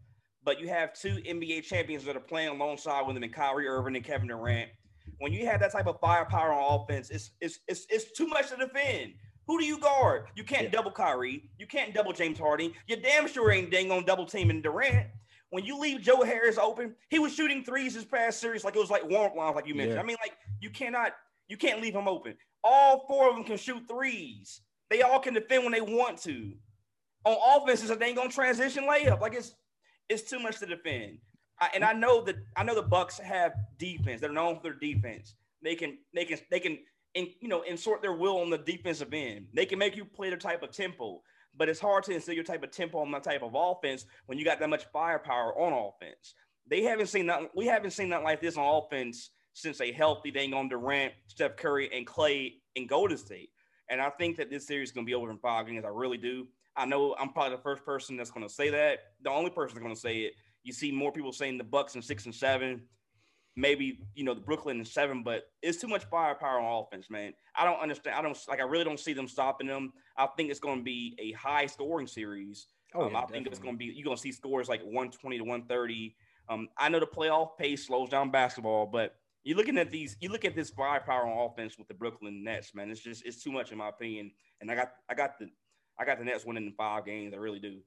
[0.43, 3.95] But you have two NBA champions that are playing alongside with him, and Kyrie Irving
[3.95, 4.69] and Kevin Durant.
[5.19, 8.49] When you have that type of firepower on offense, it's it's it's, it's too much
[8.49, 9.13] to defend.
[9.47, 10.25] Who do you guard?
[10.35, 10.69] You can't yeah.
[10.69, 11.49] double Kyrie.
[11.59, 12.71] You can't double James Harden.
[12.87, 15.07] You damn sure ain't dang on double teaming Durant.
[15.49, 18.79] When you leave Joe Harris open, he was shooting threes this past series like it
[18.79, 19.95] was like warm lines, like you mentioned.
[19.95, 20.01] Yeah.
[20.01, 21.11] I mean, like you cannot,
[21.49, 22.35] you can't leave him open.
[22.63, 24.61] All four of them can shoot threes.
[24.91, 26.51] They all can defend when they want to.
[27.23, 29.21] On offense, they ain't gonna transition layup.
[29.21, 29.55] Like it's
[30.09, 31.17] it's too much to defend.
[31.61, 34.19] I, and I know that I know the Bucks have defense.
[34.19, 35.35] They're known for their defense.
[35.63, 36.77] They can they can they can
[37.15, 39.47] and you know insert their will on the defensive end.
[39.53, 41.21] They can make you play their type of tempo,
[41.55, 44.37] but it's hard to instill your type of tempo on that type of offense when
[44.37, 46.35] you got that much firepower on offense.
[46.69, 47.43] They haven't seen that.
[47.55, 51.55] We haven't seen that like this on offense since a healthy dang on Durant, Steph
[51.55, 53.51] Curry, and Klay in Golden State.
[53.91, 55.83] And I think that this series is going to be over in five games.
[55.85, 56.47] I really do.
[56.77, 58.99] I know I'm probably the first person that's going to say that.
[59.21, 60.33] The only person that's going to say it.
[60.63, 62.83] You see more people saying the Bucks in six and seven,
[63.55, 67.33] maybe you know the Brooklyn in seven, but it's too much firepower on offense, man.
[67.55, 68.15] I don't understand.
[68.15, 68.59] I don't like.
[68.59, 69.91] I really don't see them stopping them.
[70.17, 72.67] I think it's going to be a high scoring series.
[72.93, 74.81] Oh, um, yeah, I think it's going to be you're going to see scores like
[74.81, 76.15] 120 to 130.
[76.47, 80.15] Um, I know the playoff pace slows down basketball, but you're looking at these.
[80.19, 82.91] You look at this firepower on offense with the Brooklyn Nets, man.
[82.91, 84.31] It's just it's too much in my opinion.
[84.59, 85.47] And I got I got the
[85.99, 87.33] I got the Nets winning in five games.
[87.33, 87.79] I really do.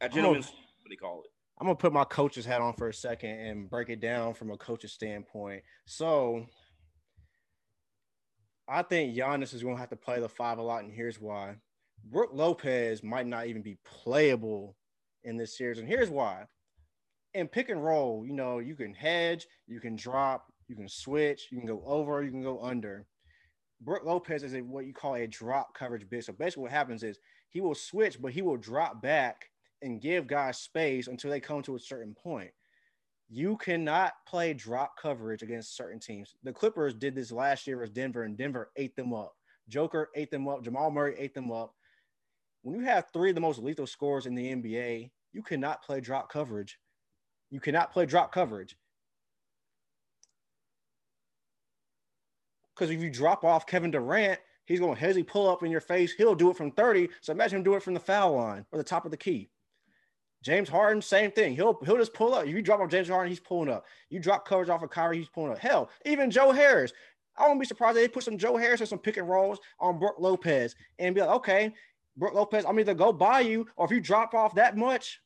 [0.00, 1.30] A gentleman's what they call it.
[1.58, 4.50] I'm gonna put my coach's hat on for a second and break it down from
[4.50, 5.62] a coach's standpoint.
[5.86, 6.46] So
[8.68, 11.56] I think Giannis is gonna have to play the five a lot, and here's why.
[12.04, 14.76] Brook Lopez might not even be playable
[15.22, 16.44] in this series, and here's why.
[17.34, 21.48] In pick and roll, you know, you can hedge, you can drop, you can switch,
[21.50, 23.06] you can go over, you can go under.
[23.80, 26.22] Brook Lopez is a what you call a drop coverage big.
[26.22, 29.50] So basically, what happens is he will switch, but he will drop back
[29.82, 32.50] and give guys space until they come to a certain point.
[33.28, 36.34] You cannot play drop coverage against certain teams.
[36.42, 39.34] The Clippers did this last year with Denver, and Denver ate them up.
[39.68, 40.62] Joker ate them up.
[40.62, 41.74] Jamal Murray ate them up.
[42.62, 46.00] When you have three of the most lethal scorers in the NBA, you cannot play
[46.00, 46.78] drop coverage.
[47.50, 48.76] You cannot play drop coverage.
[52.74, 55.80] Because if you drop off Kevin Durant, he's going to hezzy pull up in your
[55.80, 56.12] face.
[56.12, 57.08] He'll do it from 30.
[57.20, 59.48] So imagine him do it from the foul line or the top of the key.
[60.42, 61.54] James Harden, same thing.
[61.54, 62.44] He'll he'll just pull up.
[62.44, 63.86] If you drop off James Harden, he's pulling up.
[64.10, 65.58] You drop coverage off of Kyrie, he's pulling up.
[65.58, 66.92] Hell, even Joe Harris.
[67.36, 69.58] I won't be surprised if they put some Joe Harris and some pick and rolls
[69.80, 71.72] on Brook Lopez and be like, okay,
[72.16, 75.20] Brook Lopez, I'm either go buy you or if you drop off that much,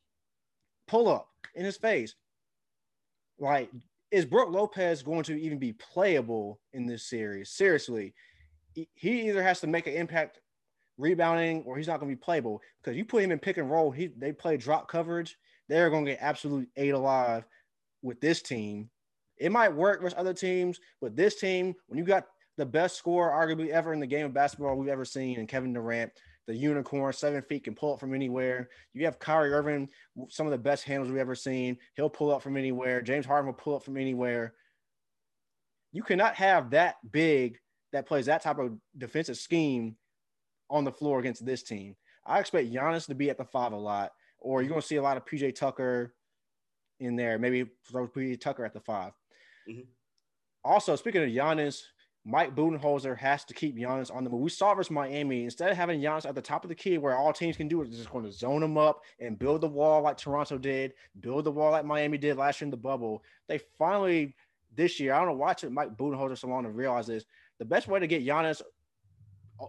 [0.87, 2.15] pull up in his face.
[3.37, 3.69] Like,
[4.11, 7.51] is Brook Lopez going to even be playable in this series?
[7.51, 8.13] Seriously,
[8.73, 10.39] he either has to make an impact
[10.97, 13.69] rebounding or he's not going to be playable because you put him in pick and
[13.69, 13.91] roll.
[13.91, 15.37] He they play drop coverage.
[15.67, 17.45] They're going to get absolutely ate alive
[18.01, 18.89] with this team.
[19.37, 22.25] It might work with other teams, but this team, when you got
[22.57, 25.73] the best scorer arguably ever in the game of basketball we've ever seen, and Kevin
[25.73, 26.11] Durant,
[26.49, 28.69] the unicorn, seven feet can pull up from anywhere.
[28.95, 29.87] You have Kyrie Irving,
[30.29, 31.77] some of the best handles we've ever seen.
[31.95, 33.03] He'll pull up from anywhere.
[33.03, 34.55] James Harden will pull up from anywhere.
[35.91, 37.59] You cannot have that big
[37.93, 39.95] that plays that type of defensive scheme
[40.71, 41.95] on the floor against this team.
[42.25, 44.95] I expect Giannis to be at the five a lot, or you're going to see
[44.95, 46.15] a lot of PJ Tucker
[46.99, 47.37] in there.
[47.37, 49.11] Maybe throw PJ Tucker at the 5
[49.69, 49.81] mm-hmm.
[50.63, 51.83] Also, speaking of Giannis,
[52.25, 54.41] Mike Budenholzer has to keep Giannis on the move.
[54.41, 55.45] We saw versus Miami.
[55.45, 57.81] Instead of having Giannis at the top of the key where all teams can do
[57.81, 61.45] is just going to zone him up and build the wall like Toronto did, build
[61.45, 63.23] the wall like Miami did last year in the bubble.
[63.47, 64.35] They finally,
[64.75, 67.23] this year, I don't know why took Mike Budenholzer so long to realize this.
[67.57, 68.61] The best way to get Giannis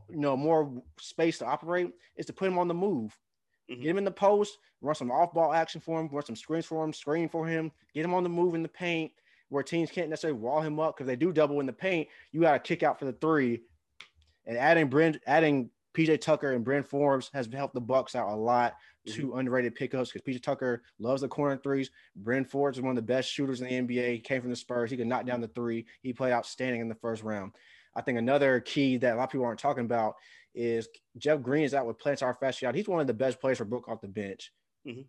[0.09, 3.17] you know, more space to operate is to put him on the move.
[3.71, 3.83] Mm-hmm.
[3.83, 6.67] Get him in the post, run some off ball action for him, run some screens
[6.67, 9.13] for him, screen for him, get him on the move in the paint
[9.51, 12.09] where teams can't necessarily wall him up because they do double in the paint.
[12.33, 13.61] You got to kick out for the three.
[14.47, 18.35] And adding Brent, adding PJ Tucker and Bryn Forbes has helped the Bucks out a
[18.35, 18.75] lot.
[19.07, 19.21] Mm-hmm.
[19.21, 21.91] Two underrated pickups because PJ Tucker loves the corner threes.
[22.17, 24.13] Bryn Forbes is one of the best shooters in the NBA.
[24.13, 24.91] He came from the Spurs.
[24.91, 25.87] He could knock down the three.
[26.03, 27.53] He played outstanding in the first round.
[27.95, 30.15] I think another key that a lot of people aren't talking about
[30.55, 30.89] is
[31.19, 32.75] Jeff Green is out with Plantar fasciitis.
[32.75, 34.53] He's one of the best players for Brook off the bench.
[34.87, 35.03] Mm-hmm.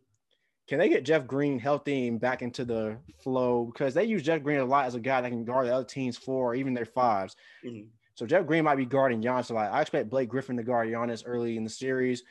[0.72, 3.66] Can they get Jeff Green healthy and back into the flow?
[3.66, 5.84] Because they use Jeff Green a lot as a guy that can guard the other
[5.84, 7.90] teams four or even their 5s mm-hmm.
[8.16, 9.70] So Jeff Green might be guarding Giannis a lot.
[9.70, 12.24] I expect Blake Griffin to guard Giannis early in the series.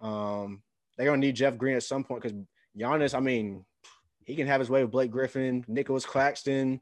[0.00, 0.62] Um,
[0.96, 2.38] they're gonna need Jeff Green at some point because
[2.78, 3.64] Giannis, I mean,
[4.24, 6.80] he can have his way with Blake Griffin, Nicolas Claxton,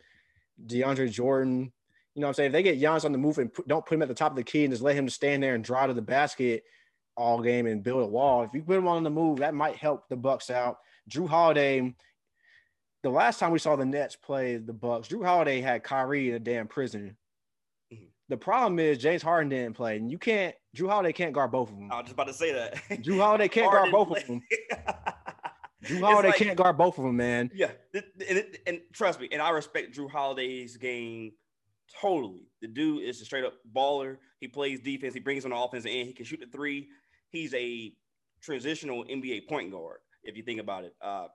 [0.67, 1.73] DeAndre Jordan.
[2.15, 2.47] You know what I'm saying?
[2.49, 4.33] If they get Giannis on the move and put, don't put him at the top
[4.33, 6.65] of the key and just let him stand there and draw to the basket
[7.17, 9.77] all game and build a wall, if you put him on the move, that might
[9.77, 10.79] help the Bucks out.
[11.11, 11.95] Jrue Holiday,
[13.03, 16.35] the last time we saw the Nets play the Bucks, Jrue Holiday had Kyrie in
[16.35, 17.17] a damn prison.
[17.93, 18.05] Mm-hmm.
[18.29, 20.55] The problem is James Harden didn't play, and you can't.
[20.77, 21.91] Jrue Holiday can't guard both of them.
[21.91, 22.75] I was just about to say that.
[23.03, 24.21] Jrue Holiday can't guard both play.
[24.21, 24.43] of them.
[25.85, 27.51] Jrue Holiday like, can't guard both of them, man.
[27.55, 31.33] Yeah, and, and, and, trust me, and I respect Jrue Holiday's game
[32.01, 32.49] Totally.
[32.61, 34.19] The dude is a straight up baller.
[34.41, 35.15] He plays defense.
[35.15, 36.89] He brings on the offense and he can shoot the three.
[37.31, 37.93] He's a
[38.41, 40.95] transitional NBA point guard, if you think about it.
[41.01, 41.27] Uh,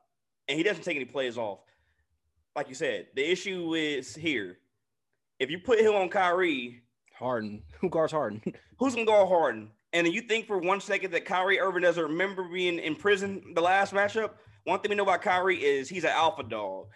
[0.48, 1.60] and he doesn't take any plays off.
[2.56, 4.58] Like you said, the issue is here.
[5.40, 6.84] If you put him on Kyrie,
[7.18, 8.42] Harden, who guards Harden?
[8.78, 9.70] who's gonna guard Harden?
[9.94, 13.54] And then you think for one second that Kyrie Irving doesn't remember being in prison
[13.56, 14.32] the last matchup.
[14.64, 16.88] One thing we know about Kyrie is he's an alpha dog,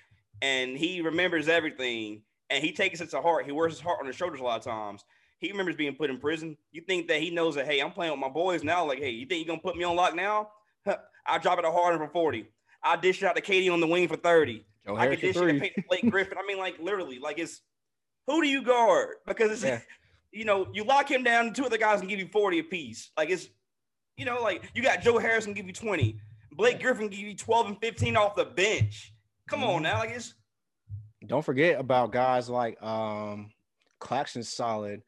[0.42, 3.46] and he remembers everything and he takes it to heart.
[3.46, 5.04] He wears his heart on his shoulders a lot of times.
[5.40, 6.58] He remembers being put in prison.
[6.72, 8.86] You think that he knows that, hey, I'm playing with my boys now.
[8.86, 10.50] Like, hey, you think you're gonna put me on lock now?
[11.28, 12.48] I drop it to Harden for 40.
[12.84, 14.66] I dish it out to KD on the wing for 30.
[14.86, 16.38] Joe I can dish it to Blake Griffin.
[16.38, 17.62] I mean, like literally, like it's
[18.28, 19.16] who do you guard?
[19.26, 19.82] Because it's yeah.
[20.32, 23.12] you know, you lock him down, two other guys can give you 40 apiece.
[23.18, 23.48] Like it's
[24.18, 26.20] you know, like you got Joe Harrison give you 20.
[26.54, 29.14] Blake Griffin give you 12 and 15 off the bench.
[29.48, 29.70] Come mm-hmm.
[29.70, 30.00] on now.
[30.00, 30.34] Like it's
[31.26, 33.52] don't forget about guys like um,
[34.00, 35.02] Claxton's solid.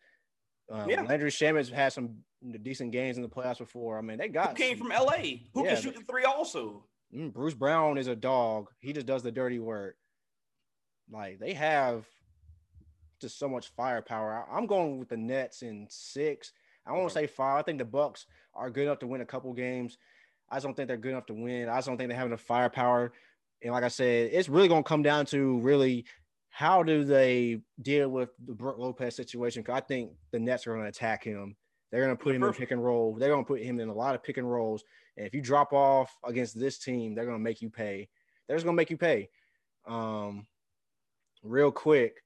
[0.71, 1.01] Um, yeah.
[1.01, 2.17] Landry Shamet had some
[2.61, 3.97] decent games in the playoffs before.
[3.97, 5.17] I mean, they got Who came some, from LA
[5.53, 6.83] who yeah, can shoot the three also.
[7.15, 8.67] Mm, Bruce Brown is a dog.
[8.79, 9.95] He just does the dirty work.
[11.09, 12.05] Like they have
[13.21, 14.45] just so much firepower.
[14.51, 16.51] I'm going with the Nets in six.
[16.85, 17.59] I won't say five.
[17.59, 19.97] I think the Bucks are good enough to win a couple games.
[20.49, 21.69] I just don't think they're good enough to win.
[21.69, 23.13] I just don't think they have enough firepower
[23.61, 26.05] and like I said, it's really going to come down to really
[26.57, 29.61] how do they deal with the Brook Lopez situation?
[29.61, 31.55] Because I think the Nets are going to attack him.
[31.91, 33.13] They're going to put him in pick and roll.
[33.13, 34.83] They're going to put him in a lot of pick and rolls.
[35.17, 38.09] And if you drop off against this team, they're going to make you pay.
[38.47, 39.29] They're just going to make you pay.
[39.85, 40.47] Um,
[41.43, 42.23] real quick,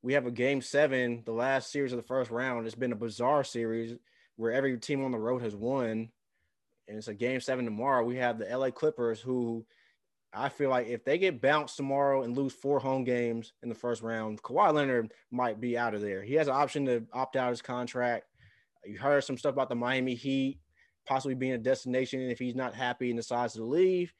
[0.00, 2.64] we have a game seven, the last series of the first round.
[2.64, 3.98] It's been a bizarre series
[4.36, 6.08] where every team on the road has won.
[6.88, 8.02] And it's a game seven tomorrow.
[8.02, 9.66] We have the LA Clippers who–
[10.36, 13.74] I feel like if they get bounced tomorrow and lose four home games in the
[13.74, 16.22] first round, Kawhi Leonard might be out of there.
[16.22, 18.26] He has an option to opt out his contract.
[18.84, 20.58] You heard some stuff about the Miami Heat
[21.06, 24.12] possibly being a destination if he's not happy and decides to leave.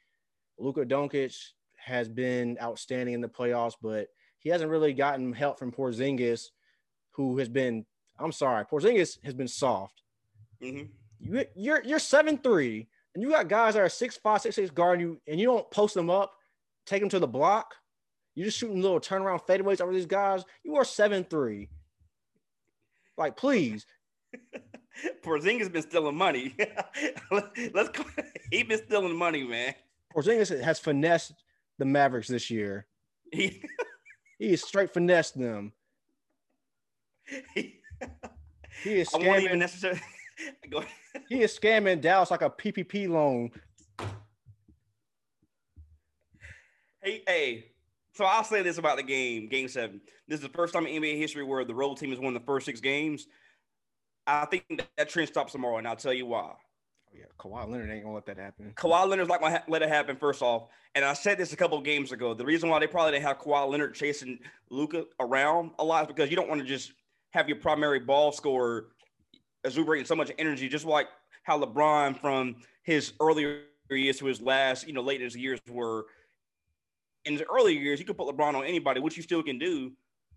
[0.59, 1.35] Luka Doncic
[1.77, 4.09] has been outstanding in the playoffs, but
[4.39, 6.51] he hasn't really gotten help from Porzingis,
[7.13, 7.85] who has been.
[8.19, 10.03] I'm sorry, Porzingis has been soft.
[10.63, 10.85] Mm-hmm.
[11.21, 14.71] You, you're you're seven three and you got guys that are six five, six six
[14.71, 16.35] guarding you, and you don't post them up,
[16.87, 17.75] take them to the block.
[18.35, 20.45] You're just shooting little turnaround fadeaways over these guys.
[20.65, 21.69] You are seven three.
[23.17, 23.87] Like, please.
[25.25, 26.55] Porzingis been stealing money.
[27.31, 28.05] Let's go.
[28.51, 29.75] He been stealing money, man.
[30.15, 31.33] Porzingis has finessed
[31.79, 32.87] the Mavericks this year.
[33.33, 33.63] He,
[34.39, 35.73] he is straight finessed them.
[37.55, 37.81] He,
[38.85, 39.25] he is scamming.
[39.25, 40.01] I won't even necessarily.
[41.29, 43.51] He is scamming Dallas like a PPP loan.
[47.03, 47.67] Hey, hey.
[48.15, 50.01] So I'll say this about the game, Game Seven.
[50.29, 52.41] This is the first time in NBA history where the road team has won the
[52.41, 53.27] first six games.
[54.27, 56.53] I think that, that trend stops tomorrow, and I'll tell you why.
[56.53, 56.57] Oh,
[57.13, 58.73] yeah, Kawhi Leonard ain't gonna let that happen.
[58.77, 60.17] Kawhi Leonard's not gonna ha- let it happen.
[60.17, 62.35] First off, and I said this a couple of games ago.
[62.35, 64.39] The reason why they probably didn't have Kawhi Leonard chasing
[64.71, 66.93] Luka around a lot is because you don't want to just
[67.33, 68.87] have your primary ball scorer
[69.65, 71.09] exuberating so much energy, just like
[71.43, 75.61] how LeBron from his earlier years to his last, you know, late in his years
[75.69, 76.07] were.
[77.27, 79.93] In his earlier years, you could put LeBron on anybody, which you still can do,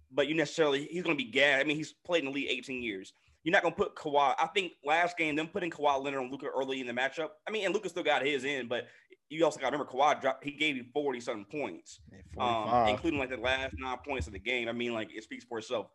[0.10, 1.60] but you necessarily he's going to be gassed.
[1.60, 3.12] I mean, he's played in the league 18 years.
[3.44, 4.36] You're not going to put Kawhi.
[4.40, 7.30] I think last game, them putting Kawhi Leonard on Luka early in the matchup.
[7.46, 8.88] I mean, and Luka still got his in, but
[9.30, 12.00] you also got to remember Kawhi dropped, he gave you 40 something points,
[12.38, 14.70] um, including like the last nine points of the game.
[14.70, 15.88] I mean, like it speaks for itself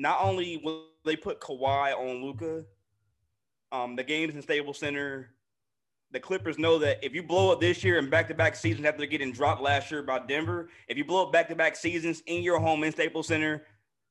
[0.00, 2.64] not only will they put Kawhi on Luka,
[3.70, 5.30] um, the games in Staples Center,
[6.10, 9.30] the Clippers know that if you blow up this year and back-to-back seasons after getting
[9.30, 12.90] dropped last year by Denver, if you blow up back-to-back seasons in your home in
[12.90, 13.66] Staples Center,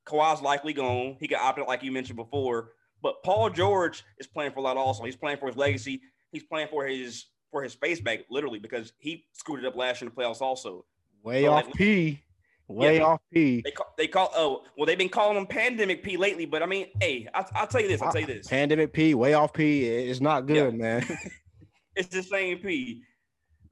[0.05, 1.17] Kawhi's likely gone.
[1.19, 2.73] He could opt out, like you mentioned before.
[3.01, 5.03] But Paul George is playing for a lot also.
[5.03, 6.01] He's playing for his legacy.
[6.31, 10.01] He's playing for his for his space back, literally, because he screwed it up last
[10.01, 10.85] year in the playoffs also.
[11.23, 12.21] Way so off like, P.
[12.69, 13.61] Way yeah, off P.
[13.65, 16.67] They call, they call oh well they've been calling him pandemic P lately, but I
[16.67, 18.47] mean, hey, I, will tell you this, I'll tell you this.
[18.47, 20.79] Pandemic P, way off P is not good, yeah.
[20.79, 21.05] man.
[21.95, 23.01] it's the same P.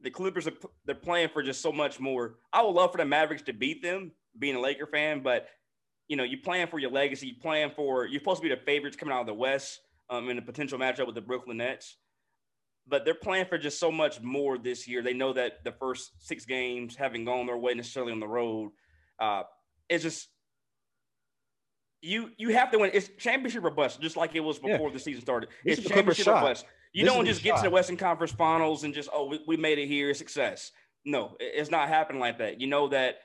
[0.01, 0.53] The Clippers are
[0.85, 2.39] they're playing for just so much more.
[2.51, 5.47] I would love for the Mavericks to beat them, being a Laker fan, but
[6.07, 8.61] you know, you plan for your legacy, you plan for you're supposed to be the
[8.61, 9.79] favorites coming out of the West
[10.09, 11.97] um, in a potential matchup with the Brooklyn Nets.
[12.87, 15.03] But they're playing for just so much more this year.
[15.03, 18.71] They know that the first six games haven't gone their way necessarily on the road
[19.19, 19.43] uh,
[19.89, 20.27] it's just
[22.01, 22.91] you you have to win.
[22.93, 24.93] It's championship or bust, just like it was before yeah.
[24.93, 25.49] the season started.
[25.63, 26.65] This it's championship or bust.
[26.93, 27.57] You this don't just get shot.
[27.57, 30.71] to the Western Conference Finals and just oh we, we made it here, success.
[31.05, 32.59] No, it's not happening like that.
[32.59, 33.17] You know that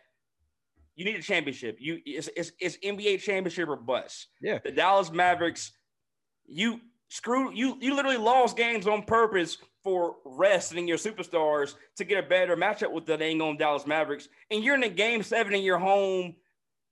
[0.94, 1.78] you need a championship.
[1.80, 4.28] You it's, it's, it's NBA championship or bust.
[4.40, 4.58] Yeah.
[4.62, 5.72] The Dallas Mavericks,
[6.46, 6.80] you
[7.12, 12.26] screw you you literally lost games on purpose for resting your superstars to get a
[12.26, 15.62] better matchup with the dang on Dallas Mavericks, and you're in a game seven in
[15.62, 16.34] your home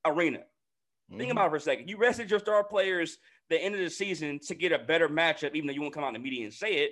[0.04, 0.38] arena.
[0.38, 1.18] Mm-hmm.
[1.18, 1.88] Think about it for a second.
[1.88, 3.16] You rested your star players
[3.48, 6.04] the end of the season to get a better matchup, even though you won't come
[6.04, 6.90] out in the media and say it.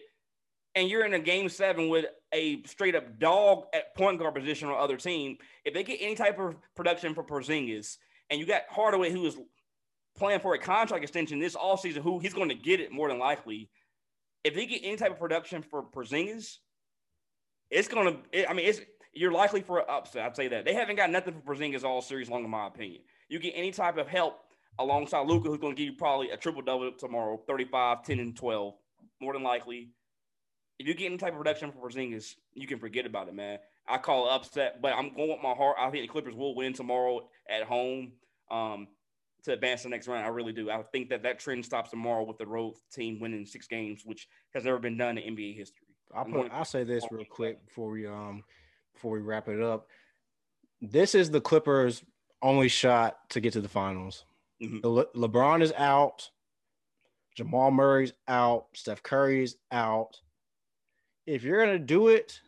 [0.74, 4.68] And you're in a game seven with a straight up dog at point guard position
[4.68, 5.36] on the other team.
[5.66, 7.98] If they get any type of production for Porzingis,
[8.30, 9.36] and you got Hardaway who is
[10.18, 13.08] playing for a contract extension this all season, who he's going to get it more
[13.08, 13.70] than likely
[14.44, 16.56] if they get any type of production for Porzingis,
[17.70, 18.16] it's gonna.
[18.32, 18.80] It, I mean, it's
[19.12, 20.24] you're likely for an upset.
[20.24, 23.02] I'd say that they haven't got nothing for Porzingis all series long, in my opinion.
[23.28, 24.40] You get any type of help
[24.78, 28.36] alongside Luka, who's going to give you probably a triple double tomorrow 35, 10, and
[28.36, 28.74] 12,
[29.20, 29.90] more than likely.
[30.78, 33.58] If you get any type of production for Porzingis, you can forget about it, man.
[33.88, 35.76] I call it upset, but I'm going with my heart.
[35.78, 38.12] I think the Clippers will win tomorrow at home.
[38.50, 38.86] Um,
[39.44, 40.24] to advance the next round.
[40.24, 40.70] I really do.
[40.70, 44.28] I think that that trend stops tomorrow with the road team winning six games, which
[44.54, 45.86] has never been done in NBA history.
[46.14, 48.42] I'll, put, I'll say this real quick before we um
[48.94, 49.88] before we wrap it up.
[50.80, 52.02] This is the Clippers'
[52.42, 54.24] only shot to get to the finals.
[54.62, 54.86] Mm-hmm.
[54.86, 56.30] Le- LeBron is out.
[57.36, 58.66] Jamal Murray's out.
[58.74, 60.20] Steph Curry's out.
[61.26, 62.40] If you're gonna do it,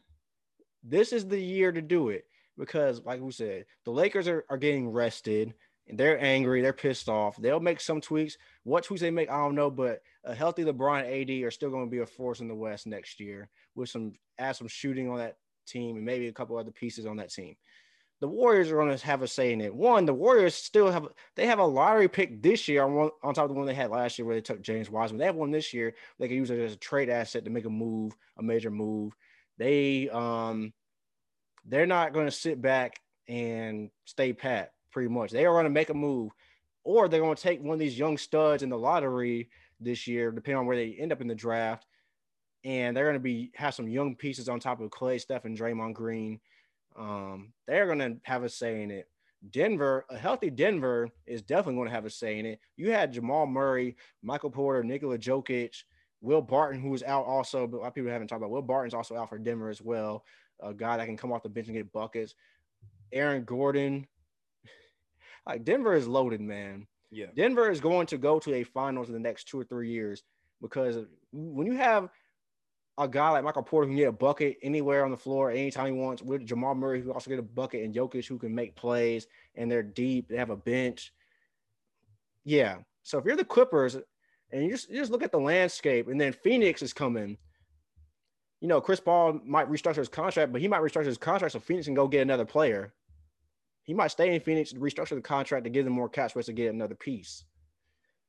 [0.83, 2.25] this is the year to do it
[2.59, 5.55] because, like we said, the Lakers are, are getting rested
[5.97, 7.37] they're angry, they're pissed off.
[7.37, 8.37] They'll make some tweaks.
[8.65, 11.87] What tweaks they make, I don't know, but a healthy LeBron AD are still going
[11.87, 15.19] to be a force in the West next year with some add some shooting on
[15.19, 15.37] that
[15.67, 17.57] team and maybe a couple other pieces on that team.
[18.21, 19.75] The Warriors are going to have a say in it.
[19.75, 23.33] One, the Warriors still have they have a lottery pick this year on one, on
[23.33, 25.19] top of the one they had last year where they took James Wiseman.
[25.19, 25.95] They have one this year.
[26.19, 29.15] They can use it as a trade asset to make a move, a major move.
[29.57, 30.75] They um
[31.65, 35.31] they're not going to sit back and stay pat pretty much.
[35.31, 36.33] They are going to make a move,
[36.85, 39.49] or they're going to take one of these young studs in the lottery
[39.81, 41.87] this year, depending on where they end up in the draft.
[42.65, 45.57] And they're going to be have some young pieces on top of Klay, Steph, and
[45.57, 46.41] Draymond Green.
[46.99, 49.09] Um, they're going to have a say in it.
[49.51, 52.61] Denver, a healthy Denver is definitely going to have a say in it.
[52.77, 55.85] You had Jamal Murray, Michael Porter, Nikola Jokic,
[56.21, 58.61] Will Barton, who is out also, but a lot of people haven't talked about Will
[58.61, 60.25] Barton's also out for Denver as well.
[60.63, 62.35] A guy that can come off the bench and get buckets.
[63.13, 64.07] Aaron Gordon.
[65.47, 66.87] Like Denver is loaded, man.
[67.11, 67.27] Yeah.
[67.35, 70.23] Denver is going to go to a finals in the next two or three years
[70.63, 70.97] because
[71.33, 72.09] when you have
[72.99, 75.87] a guy like Michael Porter who can get a bucket anywhere on the floor anytime
[75.87, 78.77] he wants, with Jamal Murray who also get a bucket and Jokic who can make
[78.77, 81.13] plays and they're deep, they have a bench.
[82.45, 82.79] Yeah.
[83.03, 83.97] So if you're the Clippers
[84.53, 87.39] and you just, you just look at the landscape and then Phoenix is coming,
[88.61, 91.61] you know, Chris Paul might restructure his contract, but he might restructure his contract so
[91.61, 92.93] Phoenix can go get another player.
[93.91, 96.53] He might stay in Phoenix, restructure the contract to give them more cap space to
[96.53, 97.43] get another piece.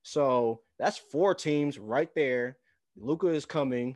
[0.02, 2.58] So that's four teams right there.
[2.98, 3.96] Luka is coming.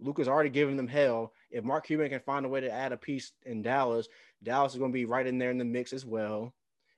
[0.00, 1.34] Luka's already giving them hell.
[1.50, 4.08] If Mark Cuban can find a way to add a piece in Dallas,
[4.42, 6.54] Dallas is going to be right in there in the mix as well.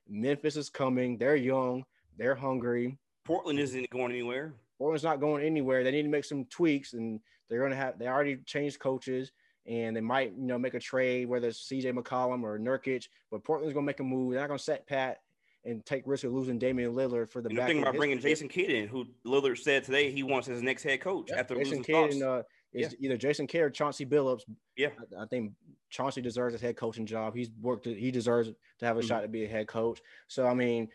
[0.07, 1.17] Memphis is coming.
[1.17, 1.83] They're young.
[2.17, 2.97] They're hungry.
[3.25, 4.53] Portland isn't going anywhere.
[4.77, 5.83] Portland's not going anywhere.
[5.83, 7.19] They need to make some tweaks, and
[7.49, 7.99] they're going to have.
[7.99, 9.33] They already changed coaches,
[9.67, 11.91] and they might, you know, make a trade whether it's C.J.
[11.91, 13.07] McCollum or Nurkic.
[13.29, 14.31] But Portland's going to make a move.
[14.31, 15.19] They're not going to set pat
[15.63, 17.49] and take risk of losing Damian Lillard for the.
[17.49, 20.83] And thinking about bringing Jason Kidd in, who Lillard said today he wants his next
[20.83, 22.43] head coach yeah, after Jason losing Kidd uh,
[22.73, 23.05] is yeah.
[23.05, 24.41] either Jason Kidd or Chauncey Billups.
[24.75, 25.51] Yeah, I, I, think
[25.89, 27.35] Chauncey deserves a head coaching job.
[27.35, 27.85] He's worked.
[27.85, 28.49] He deserves
[28.79, 29.07] to have a mm-hmm.
[29.07, 30.01] shot to be a head coach.
[30.27, 30.89] So I mean,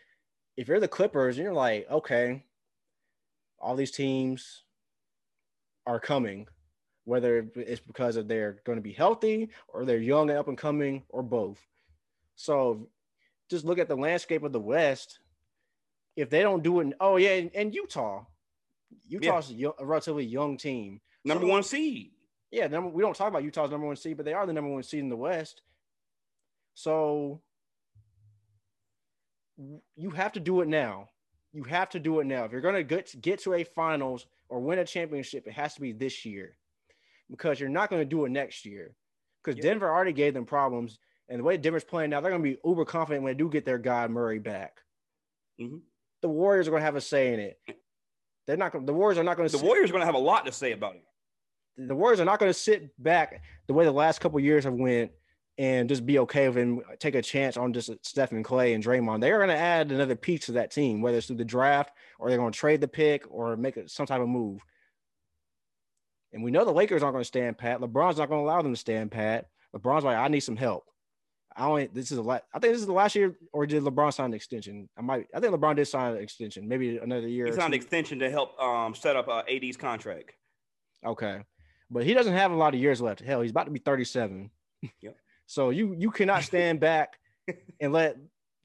[0.57, 2.43] if you're the Clippers, you're like, okay,
[3.59, 4.63] all these teams
[5.85, 6.47] are coming,
[7.07, 10.57] whether it's because of they're going to be healthy or they're young and up and
[10.57, 11.57] coming or both.
[12.35, 12.89] So
[13.49, 15.19] just look at the landscape of the West.
[16.17, 18.25] If they don't do it, oh yeah, and, and Utah,
[19.07, 19.69] Utah's yeah.
[19.79, 22.11] a relatively young team, number so, one seed.
[22.51, 24.69] Yeah, number, we don't talk about Utah's number one seed, but they are the number
[24.69, 25.61] one seed in the West.
[26.73, 27.39] So
[29.95, 31.07] you have to do it now.
[31.53, 32.43] You have to do it now.
[32.43, 35.75] If you're going to get get to a finals or win a championship, it has
[35.75, 36.57] to be this year,
[37.29, 38.93] because you're not going to do it next year.
[39.43, 39.69] Because yeah.
[39.69, 40.99] Denver already gave them problems.
[41.29, 43.49] And the way Denver's playing now, they're going to be uber confident when they do
[43.49, 44.79] get their guy Murray back.
[45.59, 45.77] Mm-hmm.
[46.21, 47.59] The Warriors are going to have a say in it.
[48.47, 48.85] They're not.
[48.85, 49.51] The Warriors are not going to.
[49.51, 51.03] The sit, Warriors are going to have a lot to say about it.
[51.77, 54.73] The Warriors are not going to sit back the way the last couple years have
[54.73, 55.11] went
[55.57, 59.21] and just be okay with and take a chance on just Stephen Klay and Draymond.
[59.21, 62.29] They're going to add another piece to that team, whether it's through the draft or
[62.29, 64.61] they're going to trade the pick or make some type of move.
[66.33, 67.79] And we know the Lakers aren't going to stand pat.
[67.79, 69.47] LeBron's not going to allow them to stand pat.
[69.75, 70.83] LeBron's like, I need some help.
[71.57, 72.43] I only this is a lot.
[72.53, 74.87] I think this is the last year, or did LeBron sign an extension?
[74.95, 75.25] I might.
[75.33, 77.47] I think LeBron did sign an extension, maybe another year.
[77.47, 80.33] He signed an extension to help um set up uh, AD's contract.
[81.03, 81.41] Okay,
[81.89, 83.21] but he doesn't have a lot of years left.
[83.21, 84.51] Hell, he's about to be thirty-seven.
[85.01, 85.15] Yep.
[85.47, 87.17] so you you cannot stand back
[87.81, 88.17] and let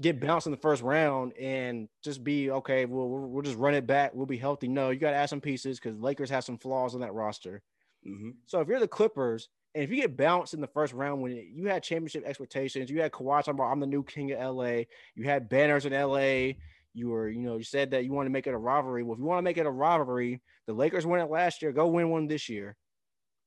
[0.03, 2.85] get bounced in the first round and just be okay.
[2.85, 4.13] We'll we'll just run it back.
[4.15, 4.69] We'll be healthy.
[4.69, 7.63] No, you got to add some pieces because Lakers have some flaws on that roster.
[8.07, 8.31] Mm-hmm.
[8.47, 11.33] So if you're the Clippers and if you get bounced in the first round when
[11.33, 14.83] you had championship expectations, you had Kawhi talking about I'm the new king of LA,
[15.15, 16.55] you had banners in LA,
[16.95, 19.03] you were, you know, you said that you want to make it a rivalry.
[19.03, 21.73] Well, if you want to make it a rivalry, the Lakers won it last year,
[21.73, 22.77] go win one this year.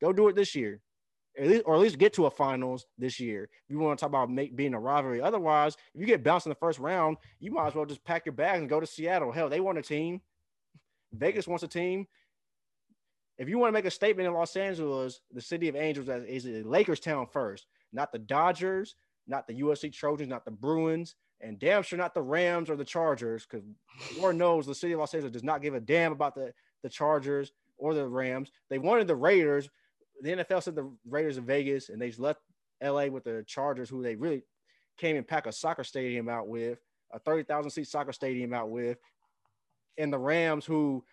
[0.02, 0.82] Go do it this year.
[1.38, 3.44] At least, or at least get to a finals this year.
[3.44, 6.46] If you want to talk about make, being a rivalry, otherwise, if you get bounced
[6.46, 8.86] in the first round, you might as well just pack your bags and go to
[8.86, 9.32] Seattle.
[9.32, 10.22] Hell, they want a team.
[11.14, 12.08] Vegas wants a team
[13.38, 16.46] if you want to make a statement in Los Angeles, the city of Angels is
[16.66, 18.96] Lakers town first, not the Dodgers,
[19.28, 22.86] not the USC Trojans, not the Bruins, and damn sure not the Rams or the
[22.86, 23.66] Chargers, because
[24.18, 26.90] Lord knows the city of Los Angeles does not give a damn about the, the
[26.90, 28.52] Chargers or the Rams.
[28.70, 29.70] They wanted the Raiders.
[30.22, 32.40] The NFL said the Raiders in Vegas, and they just left
[32.84, 34.44] LA with the Chargers, who they really
[34.98, 36.80] came and pack a soccer stadium out with,
[37.12, 38.98] a 30,000 seat soccer stadium out with,
[39.98, 41.04] and the Rams, who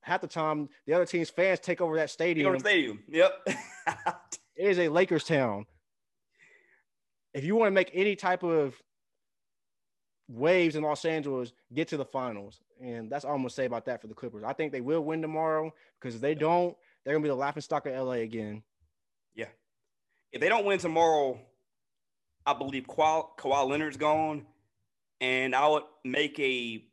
[0.00, 2.48] half the time the other team's fans take over that stadium.
[2.48, 3.02] Over stadium.
[3.08, 3.32] Yep.
[3.46, 5.66] it is a Lakers town.
[7.32, 8.80] If you want to make any type of
[10.28, 12.60] waves in Los Angeles, get to the finals.
[12.80, 14.44] And that's all I'm gonna say about that for the Clippers.
[14.44, 17.62] I think they will win tomorrow because if they don't, they're gonna be the laughing
[17.62, 18.62] stock of LA again.
[19.34, 19.48] Yeah.
[20.32, 21.38] If they don't win tomorrow,
[22.46, 24.46] I believe Kawhi, Kawhi Leonard's gone.
[25.20, 26.84] And I would make a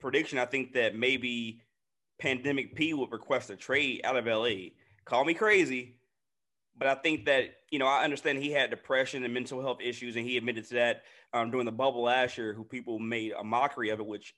[0.00, 0.38] prediction.
[0.38, 1.60] I think that maybe
[2.18, 4.70] Pandemic P would request a trade out of LA.
[5.04, 5.96] Call me crazy,
[6.76, 10.16] but I think that you know I understand he had depression and mental health issues,
[10.16, 12.52] and he admitted to that um, during the bubble last year.
[12.52, 14.34] Who people made a mockery of it, which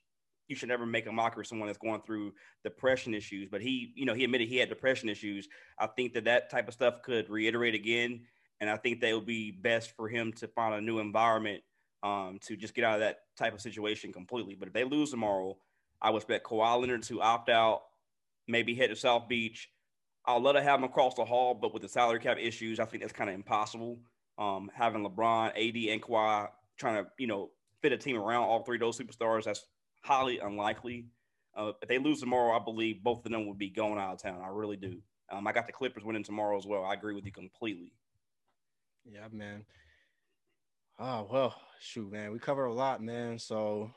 [0.47, 2.33] you should never make a mockery of someone that's going through
[2.63, 3.47] depression issues.
[3.49, 5.47] But he, you know, he admitted he had depression issues.
[5.79, 8.21] I think that that type of stuff could reiterate again,
[8.59, 11.63] and I think that it would be best for him to find a new environment
[12.03, 14.55] um, to just get out of that type of situation completely.
[14.55, 15.57] But if they lose tomorrow,
[16.01, 17.81] I would expect Kawhi Leonard to opt out
[18.47, 19.69] maybe head to South Beach.
[20.25, 22.85] I'll let her have them across the hall, but with the salary cap issues, I
[22.85, 23.99] think that's kind of impossible.
[24.37, 28.63] Um, having LeBron, AD, and Kawhi trying to, you know, fit a team around all
[28.63, 29.65] three of those superstars, that's
[30.05, 31.07] highly unlikely.
[31.55, 34.21] Uh, if they lose tomorrow, I believe both of them would be going out of
[34.21, 34.41] town.
[34.43, 34.99] I really do.
[35.31, 36.83] Um, I got the Clippers winning tomorrow as well.
[36.83, 37.93] I agree with you completely.
[39.05, 39.65] Yeah, man.
[40.99, 42.31] Oh well, shoot, man.
[42.31, 43.39] We covered a lot, man.
[43.39, 43.91] So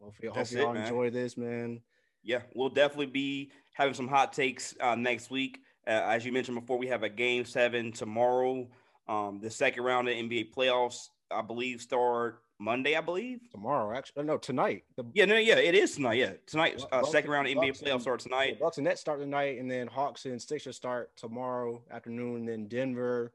[0.00, 1.80] hopefully, hope y'all enjoy this, man.
[2.22, 5.60] Yeah, we'll definitely be having some hot takes uh, next week.
[5.86, 8.68] Uh, as you mentioned before, we have a game seven tomorrow.
[9.08, 13.40] Um, the second round of NBA playoffs, I believe, start Monday, I believe.
[13.50, 14.84] Tomorrow, actually, no, tonight.
[14.96, 16.14] The, yeah, no, yeah, it is tonight.
[16.18, 16.82] Yeah, tonight.
[16.90, 18.58] Uh, second round NBA playoffs start tonight.
[18.58, 22.46] Bucks and Nets start tonight, and then Hawks and Sixers start tomorrow afternoon.
[22.46, 23.32] Then Denver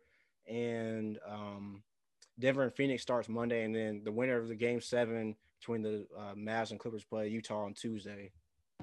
[0.47, 1.83] and um,
[2.39, 6.07] Denver and Phoenix starts Monday, and then the winner of the game seven between the
[6.17, 8.31] uh, Mavs and Clippers play Utah on Tuesday.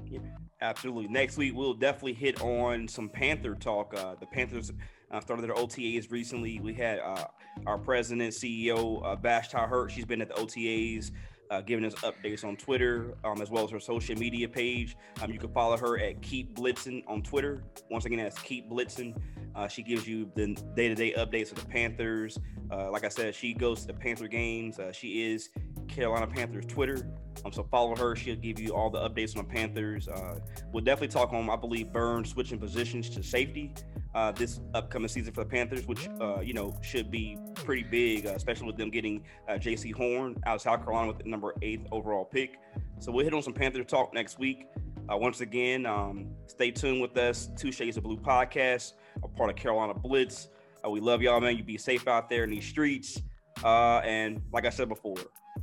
[0.05, 0.21] Yeah,
[0.61, 1.09] absolutely.
[1.09, 3.93] Next week we'll definitely hit on some Panther talk.
[3.97, 4.73] Uh, the Panthers
[5.11, 6.61] uh, started their OTAs recently.
[6.61, 7.25] We had uh,
[7.67, 9.91] our president, CEO, uh, Vashti Hurt.
[9.91, 11.11] She's been at the OTAs,
[11.51, 14.97] uh, giving us updates on Twitter, um, as well as her social media page.
[15.23, 17.65] Um, you can follow her at Keep Blitzing on Twitter.
[17.91, 19.19] Once again, that's Keep Blitzing.
[19.55, 22.39] Uh, she gives you the day-to-day updates of the Panthers.
[22.71, 24.79] Uh, like I said, she goes to the Panther games.
[24.79, 25.49] Uh, she is
[25.89, 27.07] Carolina Panthers Twitter.
[27.45, 28.17] Um, so follow her.
[28.17, 30.09] She'll give you all the updates on the Panthers.
[30.09, 30.41] Uh,
[30.73, 33.73] we'll definitely talk on, I believe, Burns switching positions to safety
[34.15, 38.27] uh, this upcoming season for the Panthers, which uh, you know should be pretty big,
[38.27, 41.55] uh, especially with them getting uh, Jaycee Horn out of South Carolina with the number
[41.63, 42.59] eighth overall pick.
[42.99, 44.67] So we'll hit on some Panther talk next week.
[45.11, 47.49] Uh, once again, um, stay tuned with us.
[47.57, 50.49] Two Shades of Blue podcast, a part of Carolina Blitz.
[50.85, 51.57] Uh, we love y'all, man.
[51.57, 53.23] You be safe out there in these streets.
[53.65, 55.17] and like I said before,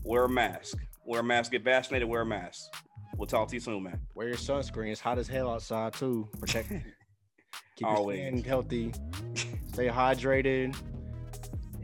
[0.06, 0.78] wear a mask.
[1.04, 1.52] Wear a mask.
[1.52, 2.08] Get vaccinated.
[2.08, 2.74] Wear a mask.
[3.18, 4.00] We'll talk to you soon, man.
[4.14, 4.92] Wear your sunscreen.
[4.92, 6.30] It's hot as hell outside too.
[6.40, 6.70] Protect.
[7.76, 8.20] Keep Always.
[8.20, 8.94] your skin healthy.
[9.74, 10.76] Stay hydrated,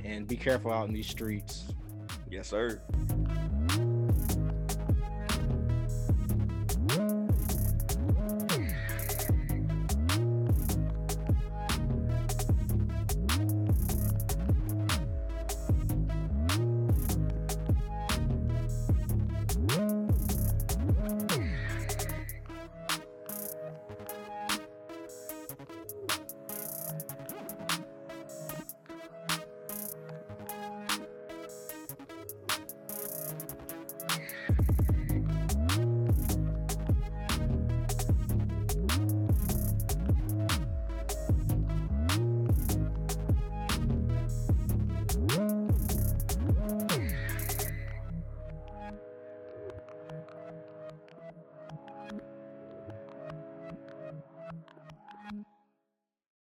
[0.05, 1.65] and be careful out in these streets.
[2.29, 2.81] Yes, sir.